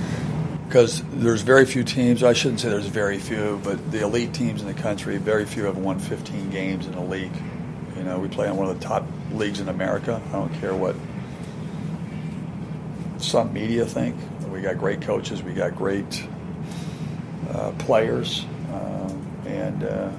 because 0.69 1.03
there's 1.13 1.43
very 1.43 1.67
few 1.67 1.85
teams. 1.85 2.23
I 2.23 2.33
shouldn't 2.33 2.61
say 2.61 2.71
there's 2.71 2.87
very 2.87 3.19
few, 3.19 3.61
but 3.63 3.91
the 3.93 4.01
elite 4.01 4.33
teams 4.33 4.63
in 4.63 4.67
the 4.67 4.73
country, 4.73 5.19
very 5.19 5.45
few 5.45 5.65
have 5.65 5.77
won 5.77 5.99
15 5.99 6.49
games 6.49 6.87
in 6.87 6.95
a 6.95 7.05
league. 7.05 7.35
You 7.95 8.05
know, 8.05 8.19
we 8.19 8.29
play 8.29 8.49
in 8.49 8.57
one 8.57 8.71
of 8.71 8.81
the 8.81 8.83
top 8.87 9.05
leagues 9.33 9.61
in 9.61 9.69
America. 9.69 10.19
I 10.31 10.33
don't 10.33 10.55
care 10.61 10.75
what 10.75 10.97
some 13.19 13.53
media 13.53 13.85
think. 13.85 14.17
We 14.51 14.61
got 14.63 14.79
great 14.79 15.03
coaches. 15.03 15.43
We 15.43 15.53
got 15.53 15.77
great 15.77 16.25
uh, 17.51 17.73
players, 17.73 18.47
um, 18.73 19.27
and 19.47 19.85
uh, 19.85 20.11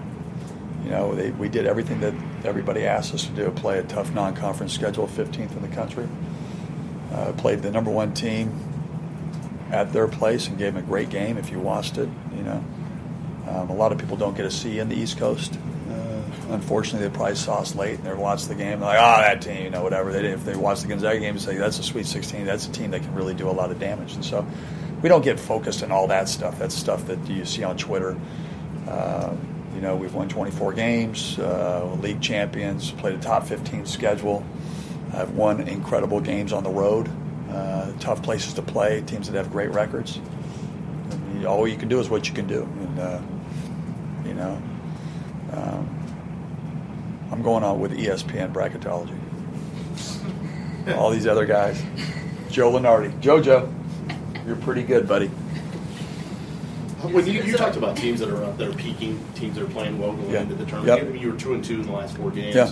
you 0.83 0.91
know 0.91 1.15
they, 1.15 1.31
we 1.31 1.49
did 1.49 1.65
everything 1.65 1.99
that 2.01 2.13
everybody 2.45 2.85
asked 2.85 3.13
us 3.13 3.25
to 3.25 3.31
do. 3.31 3.49
Play 3.51 3.79
a 3.79 3.83
tough 3.83 4.13
non-conference 4.13 4.73
schedule, 4.73 5.07
15th 5.07 5.55
in 5.55 5.61
the 5.61 5.75
country. 5.75 6.07
Uh, 7.11 7.31
played 7.33 7.61
the 7.61 7.71
number 7.71 7.91
one 7.91 8.13
team 8.13 8.51
at 9.71 9.91
their 9.93 10.07
place 10.07 10.47
and 10.47 10.57
gave 10.57 10.73
them 10.73 10.83
a 10.83 10.87
great 10.87 11.09
game. 11.09 11.37
If 11.37 11.51
you 11.51 11.59
watched 11.59 11.97
it, 11.97 12.09
you 12.35 12.43
know, 12.43 12.63
um, 13.47 13.69
a 13.69 13.75
lot 13.75 13.91
of 13.91 13.97
people 13.97 14.17
don't 14.17 14.35
get 14.35 14.43
to 14.43 14.51
see 14.51 14.79
in 14.79 14.89
the 14.89 14.95
East 14.95 15.17
Coast. 15.17 15.57
Uh, 15.89 16.21
unfortunately, 16.49 17.07
they 17.07 17.15
probably 17.15 17.35
saw 17.35 17.59
us 17.59 17.75
late 17.75 17.97
and 17.99 18.07
they 18.07 18.13
watched 18.13 18.47
the 18.47 18.55
game. 18.55 18.79
They're 18.79 18.89
like, 18.89 18.99
oh, 18.99 19.21
that 19.21 19.41
team, 19.41 19.65
you 19.65 19.69
know, 19.69 19.83
whatever. 19.83 20.11
They. 20.11 20.25
If 20.25 20.45
they 20.45 20.55
watched 20.55 20.83
the 20.83 20.87
Gonzaga 20.87 21.19
game, 21.19 21.37
say 21.39 21.57
that's 21.57 21.79
a 21.79 21.83
Sweet 21.83 22.05
16. 22.05 22.45
That's 22.45 22.67
a 22.67 22.71
team 22.71 22.91
that 22.91 23.01
can 23.01 23.13
really 23.13 23.33
do 23.33 23.49
a 23.49 23.51
lot 23.51 23.71
of 23.71 23.79
damage. 23.79 24.13
And 24.15 24.25
so, 24.25 24.45
we 25.03 25.09
don't 25.09 25.23
get 25.23 25.39
focused 25.39 25.83
on 25.83 25.91
all 25.91 26.07
that 26.07 26.29
stuff. 26.29 26.57
That's 26.57 26.73
stuff 26.73 27.05
that 27.07 27.27
you 27.27 27.45
see 27.45 27.63
on 27.63 27.77
Twitter. 27.77 28.17
Um, 28.87 29.52
You 29.73 29.81
know, 29.81 29.95
we've 29.95 30.13
won 30.13 30.29
24 30.29 30.73
games, 30.73 31.39
uh, 31.39 31.97
league 32.01 32.21
champions, 32.21 32.91
played 32.91 33.15
a 33.15 33.19
top 33.19 33.47
15 33.47 33.85
schedule. 33.85 34.45
I've 35.13 35.31
won 35.31 35.61
incredible 35.67 36.19
games 36.21 36.53
on 36.53 36.63
the 36.63 36.69
road, 36.69 37.09
uh, 37.51 37.91
tough 37.99 38.23
places 38.23 38.53
to 38.53 38.61
play, 38.61 39.01
teams 39.01 39.29
that 39.29 39.35
have 39.35 39.51
great 39.51 39.71
records. 39.71 40.19
Mean, 41.33 41.45
all 41.45 41.67
you 41.67 41.77
can 41.77 41.87
do 41.87 41.99
is 41.99 42.09
what 42.09 42.27
you 42.27 42.33
can 42.33 42.47
do, 42.47 42.63
and 42.63 42.99
uh, 42.99 43.21
you 44.25 44.33
know, 44.33 44.61
um, 45.51 46.03
I'm 47.31 47.41
going 47.41 47.63
on 47.63 47.79
with 47.79 47.91
ESPN 47.91 48.53
bracketology. 48.53 49.17
all 50.95 51.11
these 51.11 51.27
other 51.27 51.45
guys, 51.45 51.81
Joe 52.49 52.71
Lunardi, 52.71 53.11
JoJo, 53.21 53.71
you're 54.45 54.55
pretty 54.57 54.83
good, 54.83 55.07
buddy. 55.07 55.29
When 57.03 57.27
you, 57.27 57.41
you 57.43 57.57
talked 57.57 57.75
about 57.75 57.97
teams 57.97 58.19
that 58.21 58.29
are 58.29 58.51
that 58.53 58.67
are 58.67 58.73
peaking, 58.73 59.23
teams 59.35 59.55
that 59.55 59.63
are 59.63 59.69
playing 59.69 59.99
well 59.99 60.13
going 60.13 60.29
Yeah. 60.31 60.41
into 60.41 60.55
the 60.55 60.65
tournament. 60.65 60.99
Yep. 60.99 61.07
I 61.07 61.11
mean, 61.11 61.21
you 61.21 61.31
were 61.31 61.37
two 61.37 61.53
and 61.53 61.63
two 61.63 61.75
in 61.81 61.83
the 61.85 61.91
last 61.91 62.15
four 62.17 62.31
games. 62.31 62.55
Yeah. 62.55 62.71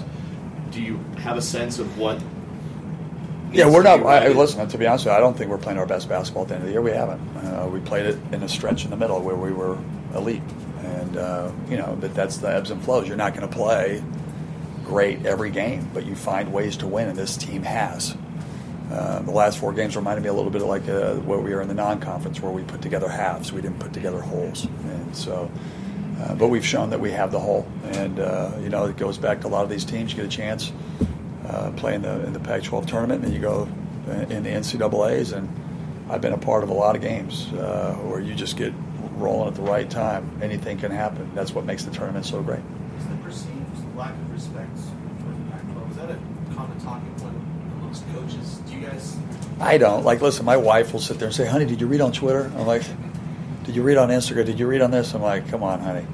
Do 0.71 0.81
you 0.81 0.97
have 1.17 1.37
a 1.37 1.41
sense 1.41 1.79
of 1.79 1.97
what? 1.97 2.21
Yeah, 3.51 3.67
we're 3.69 3.83
not. 3.83 4.01
I, 4.05 4.29
listen, 4.29 4.65
to 4.65 4.77
be 4.77 4.87
honest, 4.87 5.03
with 5.05 5.11
you, 5.11 5.17
I 5.17 5.19
don't 5.19 5.37
think 5.37 5.49
we're 5.49 5.57
playing 5.57 5.77
our 5.77 5.85
best 5.85 6.07
basketball 6.07 6.43
at 6.43 6.49
the 6.49 6.55
end 6.55 6.63
of 6.63 6.67
the 6.67 6.71
year. 6.73 6.81
We 6.81 6.91
haven't. 6.91 7.19
Uh, 7.37 7.67
we 7.67 7.81
played 7.81 8.05
it 8.05 8.17
in 8.31 8.43
a 8.43 8.47
stretch 8.47 8.85
in 8.85 8.89
the 8.89 8.95
middle 8.97 9.19
where 9.21 9.35
we 9.35 9.51
were 9.51 9.77
elite, 10.15 10.41
and 10.83 11.17
uh, 11.17 11.51
you 11.69 11.75
know, 11.75 11.97
but 11.99 12.13
that's 12.13 12.37
the 12.37 12.47
ebbs 12.47 12.71
and 12.71 12.81
flows. 12.81 13.07
You're 13.09 13.17
not 13.17 13.35
going 13.35 13.47
to 13.49 13.53
play 13.53 14.01
great 14.85 15.25
every 15.25 15.51
game, 15.51 15.89
but 15.93 16.05
you 16.05 16.15
find 16.15 16.53
ways 16.53 16.77
to 16.77 16.87
win, 16.87 17.09
and 17.09 17.17
this 17.17 17.35
team 17.35 17.63
has. 17.63 18.15
Uh, 18.91 19.21
the 19.21 19.31
last 19.31 19.57
four 19.57 19.71
games 19.73 19.95
reminded 19.95 20.21
me 20.21 20.29
a 20.29 20.33
little 20.33 20.51
bit 20.51 20.61
of 20.61 20.67
like 20.67 20.87
uh, 20.89 21.15
where 21.15 21.39
we 21.39 21.53
were 21.53 21.61
in 21.61 21.67
the 21.67 21.73
non-conference, 21.73 22.41
where 22.41 22.51
we 22.51 22.63
put 22.63 22.81
together 22.81 23.07
halves. 23.07 23.53
We 23.53 23.61
didn't 23.61 23.79
put 23.79 23.93
together 23.93 24.19
wholes, 24.19 24.65
and 24.65 25.15
so. 25.15 25.49
Uh, 26.19 26.35
but 26.35 26.49
we've 26.49 26.65
shown 26.65 26.91
that 26.91 26.99
we 26.99 27.09
have 27.09 27.31
the 27.31 27.39
whole, 27.39 27.67
and 27.85 28.19
uh, 28.19 28.51
you 28.61 28.69
know 28.69 28.85
it 28.85 28.97
goes 28.97 29.17
back 29.17 29.41
to 29.41 29.47
a 29.47 29.49
lot 29.49 29.63
of 29.63 29.69
these 29.69 29.85
teams. 29.85 30.11
You 30.11 30.17
get 30.17 30.25
a 30.25 30.29
chance, 30.29 30.71
uh, 31.47 31.71
play 31.71 31.95
in 31.95 32.03
the 32.03 32.23
in 32.25 32.33
the 32.33 32.39
Pac-12 32.39 32.85
tournament, 32.85 33.23
and 33.23 33.33
you 33.33 33.39
go 33.39 33.67
in 34.07 34.43
the 34.43 34.49
NCAA's. 34.49 35.31
And 35.31 35.49
I've 36.09 36.21
been 36.21 36.33
a 36.33 36.37
part 36.37 36.63
of 36.63 36.69
a 36.69 36.73
lot 36.73 36.95
of 36.95 37.01
games 37.01 37.51
uh, 37.53 37.95
where 38.03 38.19
you 38.19 38.35
just 38.35 38.57
get 38.57 38.73
rolling 39.15 39.47
at 39.47 39.55
the 39.55 39.61
right 39.61 39.89
time. 39.89 40.39
Anything 40.41 40.77
can 40.77 40.91
happen. 40.91 41.31
That's 41.33 41.53
what 41.53 41.65
makes 41.65 41.85
the 41.85 41.91
tournament 41.91 42.25
so 42.25 42.41
great. 42.41 42.61
Is 42.99 43.07
the 43.07 43.15
perceived 43.23 43.95
lack 43.95 44.13
of 44.13 44.31
respect 44.33 44.77
for 44.77 45.29
the 45.29 45.51
Pac-12 45.51 45.91
is 45.91 45.97
that 45.97 46.11
a 46.11 46.19
common 46.53 46.79
talking 46.79 47.13
point 47.15 47.35
amongst 47.77 48.03
coaches? 48.13 48.57
Do 48.67 48.70
guys? 48.81 49.15
I 49.59 49.77
don't 49.77 50.03
like. 50.03 50.21
Listen, 50.21 50.45
my 50.45 50.57
wife 50.57 50.93
will 50.93 50.99
sit 50.99 51.19
there 51.19 51.27
and 51.27 51.35
say, 51.35 51.45
"Honey, 51.45 51.65
did 51.65 51.79
you 51.79 51.87
read 51.87 52.01
on 52.01 52.11
Twitter?" 52.11 52.51
I'm 52.57 52.65
like, 52.65 52.83
"Did 53.63 53.75
you 53.75 53.83
read 53.83 53.97
on 53.97 54.09
Instagram? 54.09 54.45
Did 54.45 54.59
you 54.59 54.67
read 54.67 54.81
on 54.81 54.91
this?" 54.91 55.13
I'm 55.13 55.21
like, 55.21 55.47
"Come 55.49 55.63
on, 55.63 55.79
honey." 55.79 56.05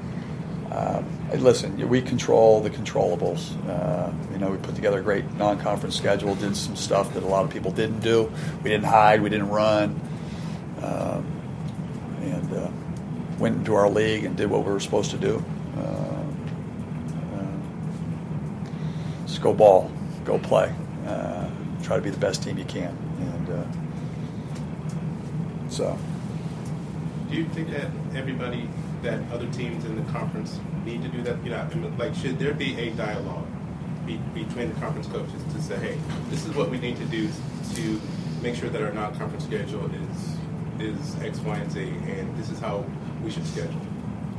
Um, 0.70 1.06
listen, 1.34 1.88
we 1.88 2.02
control 2.02 2.60
the 2.60 2.70
controllables. 2.70 3.56
Uh, 3.68 4.12
you 4.32 4.38
know, 4.38 4.50
we 4.50 4.58
put 4.58 4.74
together 4.74 5.00
a 5.00 5.02
great 5.02 5.24
non-conference 5.34 5.96
schedule. 5.96 6.34
Did 6.34 6.56
some 6.56 6.76
stuff 6.76 7.14
that 7.14 7.22
a 7.22 7.26
lot 7.26 7.44
of 7.44 7.50
people 7.50 7.70
didn't 7.70 8.00
do. 8.00 8.30
We 8.62 8.70
didn't 8.70 8.86
hide. 8.86 9.22
We 9.22 9.30
didn't 9.30 9.48
run. 9.48 10.00
Um, 10.82 11.26
and 12.20 12.52
uh, 12.52 12.70
went 13.38 13.56
into 13.56 13.74
our 13.74 13.88
league 13.88 14.24
and 14.24 14.36
did 14.36 14.50
what 14.50 14.64
we 14.64 14.72
were 14.72 14.80
supposed 14.80 15.10
to 15.12 15.18
do. 15.18 15.44
Uh, 15.76 15.80
uh, 17.34 17.46
just 19.26 19.40
go 19.40 19.52
ball, 19.52 19.90
go 20.24 20.38
play, 20.38 20.72
uh, 21.06 21.37
try 21.88 21.96
to 21.96 22.02
be 22.02 22.10
the 22.10 22.18
best 22.18 22.42
team 22.42 22.58
you 22.58 22.66
can, 22.66 22.94
and 23.18 23.48
uh, 23.50 23.64
so 25.70 25.98
Do 27.30 27.36
you 27.36 27.44
think 27.46 27.70
that 27.70 27.88
everybody, 28.14 28.68
that 29.02 29.20
other 29.30 29.46
teams 29.52 29.84
in 29.84 29.96
the 29.96 30.12
conference 30.12 30.58
need 30.84 31.02
to 31.02 31.08
do 31.08 31.22
that? 31.22 31.42
You 31.44 31.50
know, 31.50 31.58
I 31.58 31.74
mean, 31.74 31.96
like, 31.98 32.14
should 32.14 32.38
there 32.38 32.54
be 32.54 32.78
a 32.78 32.90
dialogue 32.92 33.46
be, 34.06 34.16
between 34.34 34.72
the 34.72 34.80
conference 34.80 35.06
coaches 35.08 35.42
to 35.54 35.62
say, 35.62 35.76
hey, 35.76 35.98
this 36.30 36.46
is 36.46 36.54
what 36.54 36.70
we 36.70 36.78
need 36.78 36.96
to 36.96 37.04
do 37.06 37.28
to 37.74 38.00
make 38.42 38.54
sure 38.54 38.70
that 38.70 38.80
our 38.80 38.92
non-conference 38.92 39.44
schedule 39.44 39.90
is 39.92 40.36
is 40.80 41.20
X, 41.20 41.40
Y, 41.40 41.56
and 41.56 41.72
Z, 41.72 41.80
and 41.82 42.38
this 42.38 42.50
is 42.50 42.60
how 42.60 42.84
we 43.24 43.30
should 43.30 43.46
schedule. 43.46 43.80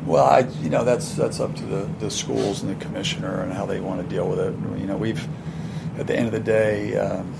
Well, 0.05 0.23
I, 0.23 0.39
you 0.61 0.69
know, 0.69 0.85
that's 0.85 1.13
that's 1.13 1.39
up 1.39 1.55
to 1.57 1.65
the, 1.65 1.89
the 1.99 2.09
schools 2.09 2.63
and 2.63 2.73
the 2.73 2.83
commissioner 2.83 3.41
and 3.41 3.51
how 3.51 3.65
they 3.65 3.81
want 3.81 4.01
to 4.01 4.07
deal 4.07 4.27
with 4.27 4.39
it. 4.39 4.53
You 4.79 4.87
know, 4.87 4.97
we've 4.97 5.27
at 5.99 6.07
the 6.07 6.15
end 6.15 6.27
of 6.27 6.31
the 6.31 6.39
day, 6.39 6.97
um, 6.97 7.33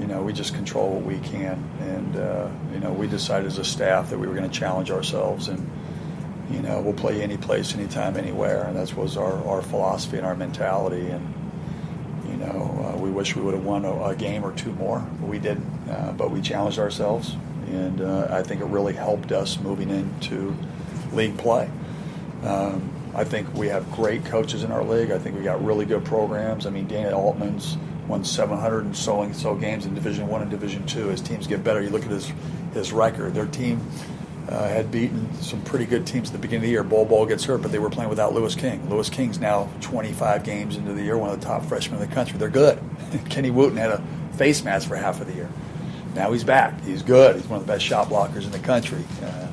you 0.00 0.06
know, 0.06 0.22
we 0.22 0.32
just 0.32 0.54
control 0.54 0.94
what 0.94 1.04
we 1.04 1.18
can, 1.20 1.62
and 1.80 2.16
uh, 2.16 2.48
you 2.72 2.80
know, 2.80 2.92
we 2.92 3.06
decided 3.06 3.46
as 3.46 3.58
a 3.58 3.64
staff 3.64 4.10
that 4.10 4.18
we 4.18 4.26
were 4.26 4.34
going 4.34 4.50
to 4.50 4.58
challenge 4.58 4.90
ourselves, 4.90 5.48
and 5.48 5.70
you 6.50 6.60
know, 6.60 6.80
we'll 6.80 6.92
play 6.92 7.22
any 7.22 7.36
place, 7.36 7.74
anytime, 7.74 8.16
anywhere, 8.16 8.64
and 8.64 8.76
that 8.76 8.92
was 8.96 9.16
our, 9.16 9.44
our 9.46 9.62
philosophy 9.62 10.16
and 10.16 10.26
our 10.26 10.34
mentality, 10.34 11.06
and 11.06 11.34
you 12.28 12.36
know, 12.36 12.92
uh, 12.92 12.98
we 12.98 13.10
wish 13.10 13.36
we 13.36 13.42
would 13.42 13.54
have 13.54 13.64
won 13.64 13.84
a, 13.84 14.04
a 14.06 14.16
game 14.16 14.44
or 14.44 14.52
two 14.52 14.72
more, 14.72 15.06
but 15.20 15.28
we 15.28 15.38
didn't. 15.38 15.66
Uh, 15.88 16.12
but 16.12 16.30
we 16.30 16.40
challenged 16.40 16.78
ourselves, 16.78 17.36
and 17.68 18.00
uh, 18.00 18.26
I 18.30 18.42
think 18.42 18.60
it 18.60 18.66
really 18.66 18.94
helped 18.94 19.30
us 19.30 19.60
moving 19.60 19.90
into 19.90 20.56
league 21.12 21.38
play. 21.38 21.70
Um, 22.42 22.90
I 23.14 23.24
think 23.24 23.52
we 23.54 23.68
have 23.68 23.90
great 23.92 24.24
coaches 24.24 24.62
in 24.64 24.72
our 24.72 24.84
league. 24.84 25.10
I 25.10 25.18
think 25.18 25.36
we 25.36 25.42
got 25.42 25.64
really 25.64 25.84
good 25.84 26.04
programs. 26.04 26.64
I 26.64 26.70
mean, 26.70 26.86
Dana 26.86 27.16
Altman's 27.16 27.76
won 28.10 28.24
700 28.24 28.84
and 28.84 28.96
so 28.96 29.22
and 29.22 29.34
so 29.34 29.54
games 29.54 29.86
in 29.86 29.94
Division 29.94 30.26
One 30.26 30.42
and 30.42 30.50
Division 30.50 30.84
Two. 30.86 31.10
As 31.10 31.20
teams 31.20 31.46
get 31.46 31.62
better, 31.64 31.80
you 31.80 31.90
look 31.90 32.04
at 32.04 32.10
his 32.10 32.32
his 32.74 32.92
record. 32.92 33.34
Their 33.34 33.46
team 33.46 33.80
uh, 34.48 34.68
had 34.68 34.90
beaten 34.90 35.32
some 35.34 35.62
pretty 35.62 35.86
good 35.86 36.06
teams 36.06 36.28
at 36.28 36.32
the 36.32 36.38
beginning 36.38 36.64
of 36.64 36.66
the 36.66 36.70
year. 36.70 36.82
Bol 36.82 37.04
Bol 37.04 37.24
gets 37.24 37.44
hurt, 37.44 37.62
but 37.62 37.70
they 37.70 37.78
were 37.78 37.88
playing 37.88 38.10
without 38.10 38.34
Louis 38.34 38.54
King. 38.54 38.90
Louis 38.90 39.08
King's 39.08 39.38
now 39.38 39.68
25 39.80 40.44
games 40.44 40.76
into 40.76 40.92
the 40.92 41.02
year, 41.02 41.16
one 41.16 41.30
of 41.30 41.40
the 41.40 41.46
top 41.46 41.64
freshmen 41.64 42.02
in 42.02 42.08
the 42.08 42.14
country. 42.14 42.36
They're 42.38 42.50
good. 42.50 42.78
Kenny 43.30 43.50
Wooten 43.50 43.78
had 43.78 43.90
a 43.90 44.02
face 44.36 44.64
mask 44.64 44.88
for 44.88 44.96
half 44.96 45.20
of 45.20 45.28
the 45.28 45.34
year. 45.34 45.48
Now 46.14 46.32
he's 46.32 46.44
back. 46.44 46.82
He's 46.82 47.02
good. 47.02 47.36
He's 47.36 47.46
one 47.46 47.60
of 47.60 47.66
the 47.66 47.72
best 47.72 47.84
shot 47.84 48.08
blockers 48.08 48.44
in 48.44 48.50
the 48.50 48.58
country. 48.58 49.04
Uh, 49.22 49.46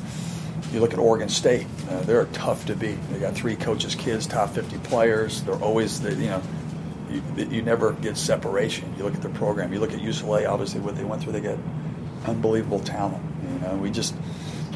you 0.72 0.80
look 0.80 0.94
at 0.94 1.00
Oregon 1.00 1.30
State; 1.30 1.68
uh, 1.90 2.02
they're 2.02 2.26
tough 2.28 2.66
to 2.66 2.76
beat. 2.76 2.98
They 3.12 3.20
got 3.20 3.36
three 3.36 3.56
coaches' 3.56 3.96
kids, 3.96 4.26
top 4.26 4.50
50 4.50 4.80
players. 4.80 5.44
They're 5.44 5.56
always 5.56 6.02
the 6.02 6.14
you 6.16 6.28
know. 6.28 6.42
You, 7.10 7.22
you 7.50 7.62
never 7.62 7.94
get 7.94 8.18
separation. 8.18 8.94
You 8.98 9.04
look 9.04 9.16
at 9.16 9.22
the 9.22 9.30
program. 9.30 9.72
You 9.72 9.80
look 9.80 9.94
at 9.94 10.00
UCLA. 10.00 10.48
Obviously, 10.48 10.82
what 10.82 10.96
they 10.96 11.04
went 11.04 11.24
through, 11.24 11.34
they 11.34 11.42
got 11.42 11.58
unbelievable 12.26 12.80
talent. 12.80 13.24
You 13.54 13.60
know, 13.60 13.76
we 13.78 13.92
just 13.92 14.14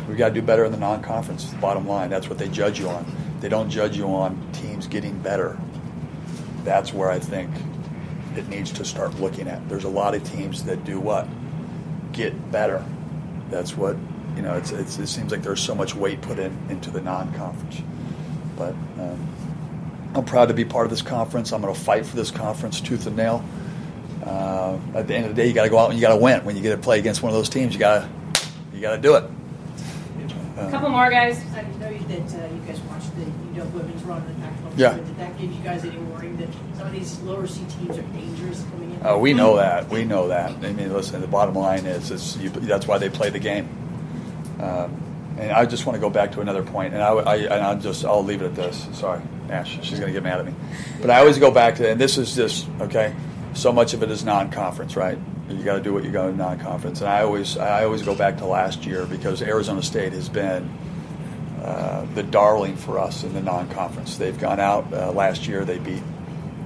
we 0.08 0.16
got 0.16 0.30
to 0.30 0.34
do 0.34 0.42
better 0.42 0.66
in 0.66 0.72
the 0.72 0.78
non-conference. 0.78 1.46
Bottom 1.56 1.88
line, 1.88 2.10
that's 2.10 2.30
what 2.30 2.38
they 2.38 2.48
judge 2.48 2.80
you 2.80 2.90
on. 2.90 3.06
They 3.40 3.50
don't 3.50 3.70
judge 3.70 3.98
you 3.98 4.06
on 4.08 4.52
teams 4.54 4.88
getting 4.88 5.18
better. 5.20 5.58
That's 6.64 6.94
where 6.94 7.10
I 7.10 7.20
think 7.20 7.50
it 8.36 8.48
needs 8.48 8.72
to 8.74 8.86
start 8.86 9.20
looking 9.20 9.48
at. 9.48 9.68
There's 9.68 9.84
a 9.84 9.90
lot 9.90 10.16
of 10.16 10.24
teams 10.24 10.64
that 10.66 10.84
do 10.84 11.00
what 11.00 11.28
get 12.14 12.52
better. 12.52 12.86
That's 13.50 13.76
what 13.76 13.98
you 14.36 14.42
know. 14.42 14.56
It's, 14.56 14.72
it's, 14.72 14.98
it 15.00 15.08
seems 15.08 15.32
like 15.32 15.44
there's 15.44 15.62
so 15.62 15.76
much 15.76 15.96
weight 15.96 16.22
put 16.22 16.40
in 16.40 16.58
into 16.70 16.90
the 16.92 17.02
non-conference, 17.02 17.82
but 18.58 18.74
um, 19.00 19.28
I'm 20.14 20.26
proud 20.26 20.48
to 20.50 20.54
be 20.54 20.66
part 20.66 20.86
of 20.86 20.90
this 20.90 21.02
conference. 21.02 21.54
I'm 21.54 21.62
going 21.62 21.74
to 21.74 21.80
fight 21.80 22.06
for 22.06 22.16
this 22.16 22.32
conference 22.32 22.82
tooth 22.82 23.08
and 23.08 23.16
nail. 23.16 23.44
Uh, 24.26 24.78
at 24.94 25.08
the 25.08 25.16
end 25.16 25.26
of 25.26 25.36
the 25.36 25.42
day, 25.42 25.48
you 25.48 25.54
got 25.54 25.64
to 25.64 25.70
go 25.70 25.78
out 25.80 25.90
and 25.90 25.98
you 26.00 26.06
got 26.06 26.14
to 26.14 26.22
win. 26.22 26.44
When 26.44 26.56
you 26.56 26.62
get 26.62 26.72
to 26.72 26.78
play 26.78 27.00
against 27.00 27.24
one 27.24 27.32
of 27.32 27.36
those 27.36 27.50
teams, 27.50 27.74
you 27.74 27.80
got 27.80 28.02
to 28.02 28.10
you 28.74 28.82
got 28.82 28.96
to 28.96 29.02
do 29.02 29.16
it. 29.16 29.24
A 30.58 30.70
couple 30.70 30.90
more 30.90 31.10
guys. 31.10 31.42
I 31.56 31.62
know 31.80 31.90
you- 31.90 32.00
that 32.02 32.36
uh, 32.36 32.54
you 32.54 32.62
guys 32.68 32.80
watched 32.82 33.16
the 33.16 33.24
UW 33.24 33.72
women's 33.74 34.04
run 34.04 34.22
in 34.22 34.28
the 34.28 34.46
Pac-12. 34.46 34.78
Yeah. 34.78 34.94
Did 34.94 35.18
that 35.18 35.38
give 35.40 35.52
you 35.52 35.64
guys 35.64 35.84
any 35.86 35.98
warning 35.98 36.38
that 36.38 36.50
some 36.78 36.88
of 36.88 36.94
these 36.94 37.20
lower 37.22 37.48
seed 37.48 37.68
teams 37.70 37.98
are 37.98 38.02
dangerous 38.04 38.64
coming 38.70 38.92
in? 38.92 39.00
Oh, 39.04 39.18
we 39.18 39.34
know 39.34 39.56
that. 39.56 39.90
We 39.90 40.04
know 40.06 40.28
that. 40.28 40.52
I 40.52 40.74
mean, 40.74 40.94
listen. 40.94 41.20
The 41.22 41.28
bottom 41.28 41.56
line 41.56 41.86
is, 41.86 42.12
is 42.12 42.38
you, 42.38 42.50
that's 42.50 42.86
why 42.86 42.98
they 43.00 43.10
play 43.10 43.30
the 43.32 43.40
game. 43.40 43.68
Um, 44.60 45.02
and 45.40 45.52
I 45.52 45.66
just 45.66 45.86
want 45.88 45.96
to 45.96 46.00
go 46.00 46.10
back 46.12 46.34
to 46.34 46.42
another 46.42 46.62
point, 46.64 46.94
and 46.94 47.02
I, 47.02 47.10
I 47.14 47.36
and 47.38 47.54
I'll 47.64 47.80
just 47.80 48.06
I'll 48.06 48.24
leave 48.24 48.42
it 48.44 48.46
at 48.46 48.56
this. 48.56 48.88
Sorry, 48.94 49.22
Ash, 49.52 49.80
she's 49.82 50.00
going 50.00 50.08
to 50.08 50.14
get 50.14 50.24
mad 50.24 50.40
at 50.40 50.46
me. 50.46 50.54
But 51.02 51.10
I 51.10 51.20
always 51.20 51.38
go 51.38 51.52
back 51.52 51.76
to, 51.76 51.90
and 51.90 52.00
this 52.00 52.18
is 52.18 52.36
just 52.36 52.68
okay. 52.80 53.14
So 53.54 53.74
much 53.74 53.94
of 53.94 54.02
it 54.02 54.10
is 54.10 54.24
non-conference, 54.24 54.96
right? 54.96 55.18
You 55.50 55.64
got 55.64 55.76
to 55.76 55.82
do 55.82 55.94
what 55.94 56.06
you 56.06 56.12
got 56.12 56.30
in 56.30 56.38
non-conference, 56.38 57.02
and 57.02 57.10
I 57.10 57.24
always 57.24 57.58
I 57.58 57.84
always 57.84 58.02
go 58.02 58.16
back 58.16 58.38
to 58.38 58.46
last 58.46 58.86
year 58.86 59.06
because 59.06 59.42
Arizona 59.42 59.84
State 59.84 60.14
has 60.14 60.30
been 60.30 60.70
uh, 61.62 62.06
the 62.16 62.24
darling 62.24 62.78
for 62.78 62.98
us 62.98 63.24
in 63.24 63.34
the 63.34 63.42
non-conference. 63.42 64.18
They've 64.18 64.40
gone 64.40 64.60
out 64.60 64.92
uh, 64.94 65.12
last 65.12 65.48
year. 65.48 65.66
They 65.66 65.80
beat 65.80 66.02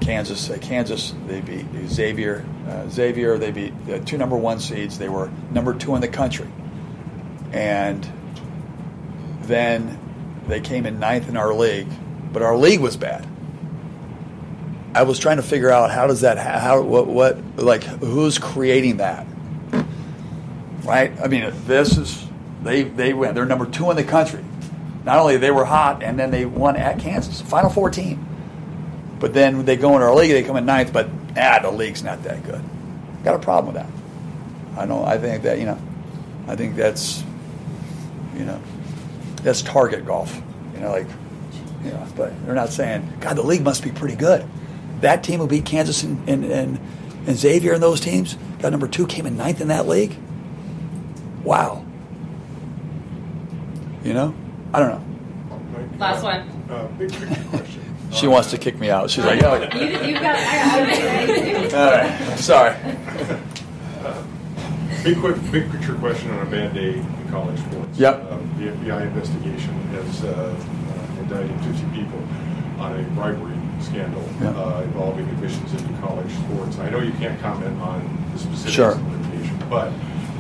Kansas. 0.02 0.50
Uh, 0.50 0.58
Kansas. 0.62 1.14
They 1.26 1.42
beat 1.42 1.66
Xavier. 1.88 2.46
Uh, 2.70 2.88
Xavier. 2.90 3.38
They 3.40 3.52
beat 3.52 3.74
uh, 3.90 4.00
two 4.00 4.18
number 4.18 4.38
one 4.38 4.60
seeds. 4.60 5.00
They 5.00 5.10
were 5.10 5.32
number 5.52 5.74
two 5.74 5.96
in 5.96 6.02
the 6.02 6.08
country, 6.08 6.48
and 7.52 8.08
then 9.42 10.00
they 10.48 10.62
came 10.62 10.86
in 10.86 11.00
ninth 11.00 11.28
in 11.28 11.38
our 11.38 11.54
league, 11.54 11.88
but 12.36 12.44
our 12.44 12.58
league 12.58 12.82
was 12.82 12.98
bad. 12.98 13.26
I 14.94 15.04
was 15.04 15.20
trying 15.20 15.38
to 15.38 15.42
figure 15.42 15.72
out 15.72 15.90
how 15.90 16.06
does 16.06 16.20
that 16.20 16.38
how 16.38 16.82
what 16.82 17.08
what 17.08 17.38
like 17.56 17.86
who's 17.86 18.38
creating 18.40 18.98
that, 18.98 19.26
right? 20.84 21.14
I 21.24 21.30
mean, 21.30 21.54
this 21.66 21.98
is 21.98 22.28
they 22.62 22.84
they 22.84 23.14
went 23.14 23.36
they're 23.36 23.46
number 23.46 23.66
two 23.66 23.90
in 23.90 23.96
the 23.96 24.04
country. 24.04 24.44
Not 25.06 25.18
only 25.18 25.38
they 25.38 25.50
were 25.50 25.64
hot, 25.64 26.04
and 26.04 26.20
then 26.20 26.30
they 26.30 26.44
won 26.44 26.76
at 26.76 27.00
Kansas, 27.00 27.40
Final 27.40 27.70
Four 27.70 27.90
team. 27.90 28.28
But 29.18 29.34
then 29.34 29.64
they 29.64 29.78
go 29.78 29.94
into 29.94 30.06
our 30.06 30.14
league, 30.14 30.32
they 30.32 30.44
come 30.44 30.58
in 30.58 30.66
ninth, 30.66 30.92
but 30.92 31.08
ah, 31.38 31.60
the 31.62 31.72
league's 31.72 32.04
not 32.04 32.22
that 32.24 32.44
good. 32.44 32.62
Got 33.24 33.36
a 33.36 33.40
problem 33.40 33.74
with 33.74 33.82
that. 33.82 34.78
I 34.78 34.86
know. 34.86 35.06
I 35.06 35.18
think 35.20 35.44
that 35.44 35.58
you 35.58 35.68
know, 35.68 35.80
I 36.50 36.58
think 36.58 36.76
that's 36.76 37.24
you 38.36 38.44
know, 38.44 38.62
that's 39.42 39.62
target 39.62 40.06
golf. 40.06 40.42
You 40.74 40.82
know, 40.82 40.92
like 40.92 41.08
you 41.86 41.92
know, 41.92 42.08
but 42.16 42.46
they're 42.46 42.56
not 42.56 42.70
saying, 42.70 43.14
God, 43.20 43.38
the 43.38 43.44
league 43.44 43.64
must 43.64 43.84
be 43.84 43.92
pretty 43.92 44.16
good. 44.16 44.46
That 45.02 45.24
team 45.24 45.40
will 45.40 45.48
beat 45.48 45.66
Kansas 45.66 46.04
and, 46.04 46.28
and, 46.28 46.44
and, 46.46 46.80
and 47.28 47.38
Xavier 47.38 47.74
and 47.74 47.84
those 47.84 48.00
teams. 48.00 48.36
Got 48.60 48.72
number 48.72 48.88
two, 48.88 49.06
came 49.06 49.26
in 49.26 49.38
ninth 49.38 49.62
in 49.62 49.68
that 49.68 49.88
league. 49.88 50.16
Wow. 51.44 51.86
You 54.04 54.14
know? 54.14 54.36
I 54.74 54.80
don't 54.80 54.90
know. 54.90 55.98
Last 56.00 56.24
one. 56.24 56.42
Uh, 56.70 56.88
big 56.98 57.12
picture 57.12 57.44
question. 57.50 57.82
She 58.12 58.28
wants 58.28 58.50
to 58.52 58.58
kick 58.58 58.80
me 58.80 58.90
out. 58.90 59.10
She's 59.10 59.26
like, 59.26 59.44
oh. 59.44 59.56
You, 59.56 60.08
you've 60.08 60.22
got. 60.22 60.36
I 60.36 61.70
got 61.70 61.74
All 61.74 61.92
right. 61.92 62.40
Sorry. 62.40 62.76
Big 65.06 65.20
quick, 65.20 65.36
big 65.52 65.72
picture 65.72 65.94
question 65.94 66.32
on 66.32 66.48
a 66.48 66.50
bad 66.50 66.74
day 66.74 66.96
in 66.96 67.28
college 67.30 67.60
sports. 67.60 67.96
Yep. 68.00 68.24
Uh, 68.24 68.38
the 68.58 68.72
FBI 68.72 69.02
investigation 69.04 69.72
has 69.90 70.24
uh, 70.24 70.56
indicted 71.26 71.60
50 71.62 71.86
people 71.98 72.20
on 72.80 72.98
a 73.00 73.04
bribery 73.16 73.56
scandal 73.80 74.24
Yep. 74.42 74.56
uh, 74.56 74.82
involving 74.84 75.28
admissions 75.30 75.72
into 75.74 75.94
college 76.02 76.32
sports. 76.32 76.78
I 76.80 76.90
know 76.90 77.00
you 77.00 77.12
can't 77.14 77.40
comment 77.42 77.80
on 77.82 78.02
the 78.34 78.40
specifics 78.40 78.74
Sure. 78.76 78.92
of 78.92 79.04
the 79.12 79.18
litigation, 79.30 79.58
but 79.70 79.92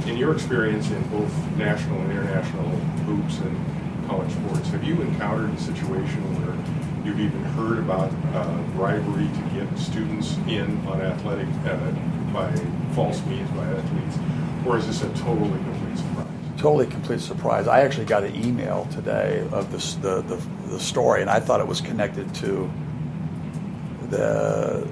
in 0.06 0.18
your 0.18 0.34
experience 0.34 0.90
in 0.92 1.02
both 1.10 1.32
national 1.58 2.00
and 2.02 2.12
international 2.12 2.70
hoops 3.08 3.40
and 3.40 3.58
college 4.08 4.32
sports, 4.32 4.70
have 4.70 4.84
you 4.84 5.02
encountered 5.02 5.52
a 5.54 5.58
situation 5.60 6.22
where 6.42 6.56
you've 7.04 7.20
even 7.20 7.44
heard 7.58 7.80
about 7.80 8.12
uh, 8.36 8.46
bribery 8.76 9.28
to 9.28 9.42
get 9.60 9.78
students 9.80 10.38
in 10.48 10.80
on 10.88 11.02
athletic 11.02 11.48
uh, 11.66 11.78
by 12.34 12.52
false 12.94 13.24
means 13.26 13.50
by 13.52 13.64
athletes, 13.66 14.18
or 14.66 14.78
is 14.78 14.86
this 14.88 15.02
a 15.04 15.10
totally? 15.24 15.60
Totally 16.66 16.88
complete 16.88 17.20
surprise. 17.20 17.68
I 17.68 17.82
actually 17.82 18.06
got 18.06 18.24
an 18.24 18.44
email 18.44 18.88
today 18.92 19.48
of 19.52 19.72
this, 19.72 19.94
the, 19.98 20.22
the, 20.24 20.38
the 20.66 20.80
story, 20.80 21.22
and 21.22 21.30
I 21.30 21.40
thought 21.40 21.60
it 21.60 21.68
was 21.68 21.80
connected 21.80 22.34
to 22.38 22.68
the, 24.10 24.88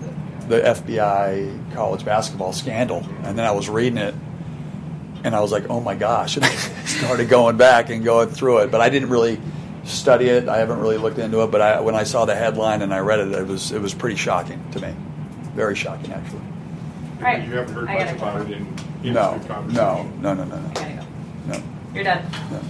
the 0.49 0.61
FBI 0.61 1.73
college 1.73 2.05
basketball 2.05 2.53
scandal. 2.53 3.03
And 3.23 3.35
then 3.35 3.43
I 3.43 3.53
was 3.53 3.69
reading 3.69 3.97
it, 3.97 4.13
and 5.23 5.35
I 5.35 5.39
was 5.39 5.51
like, 5.51 5.67
oh 5.71 5.79
my 5.79 5.95
gosh. 5.95 6.37
And 6.43 6.45
I 6.45 6.49
started 6.49 7.27
going 7.27 7.57
back 7.57 7.89
and 7.89 8.03
going 8.03 8.29
through 8.29 8.59
it. 8.59 8.69
But 8.69 8.81
I 8.81 8.89
didn't 8.89 9.09
really 9.09 9.41
study 9.83 10.25
it. 10.25 10.47
I 10.47 10.59
haven't 10.59 10.77
really 10.79 10.97
looked 10.97 11.17
into 11.17 11.41
it. 11.41 11.49
But 11.49 11.61
I, 11.61 11.81
when 11.81 11.95
I 11.95 12.03
saw 12.03 12.25
the 12.25 12.35
headline 12.35 12.83
and 12.83 12.93
I 12.93 12.99
read 12.99 13.19
it, 13.19 13.31
it 13.31 13.47
was, 13.47 13.71
it 13.71 13.81
was 13.81 13.95
pretty 13.95 14.15
shocking 14.15 14.63
to 14.73 14.79
me. 14.79 14.93
Very 15.55 15.75
shocking, 15.75 16.13
actually. 16.13 16.37
All 17.17 17.23
right. 17.23 17.43
You 17.43 17.55
haven't 17.55 17.73
heard 17.73 17.87
I 17.89 18.05
much 18.05 18.15
about 18.15 18.41
it 18.41 18.51
in 18.51 18.57
industry 18.61 19.11
No, 19.11 19.41
conversation? 19.47 20.21
no, 20.21 20.35
no, 20.35 20.43
no, 20.45 20.59
no, 20.59 20.67
no. 20.67 21.02
I 21.45 21.47
gotta 21.47 21.61
go. 21.61 21.63
no. 21.63 21.63
You're 21.93 22.03
done. 22.03 22.25
no. 22.51 22.63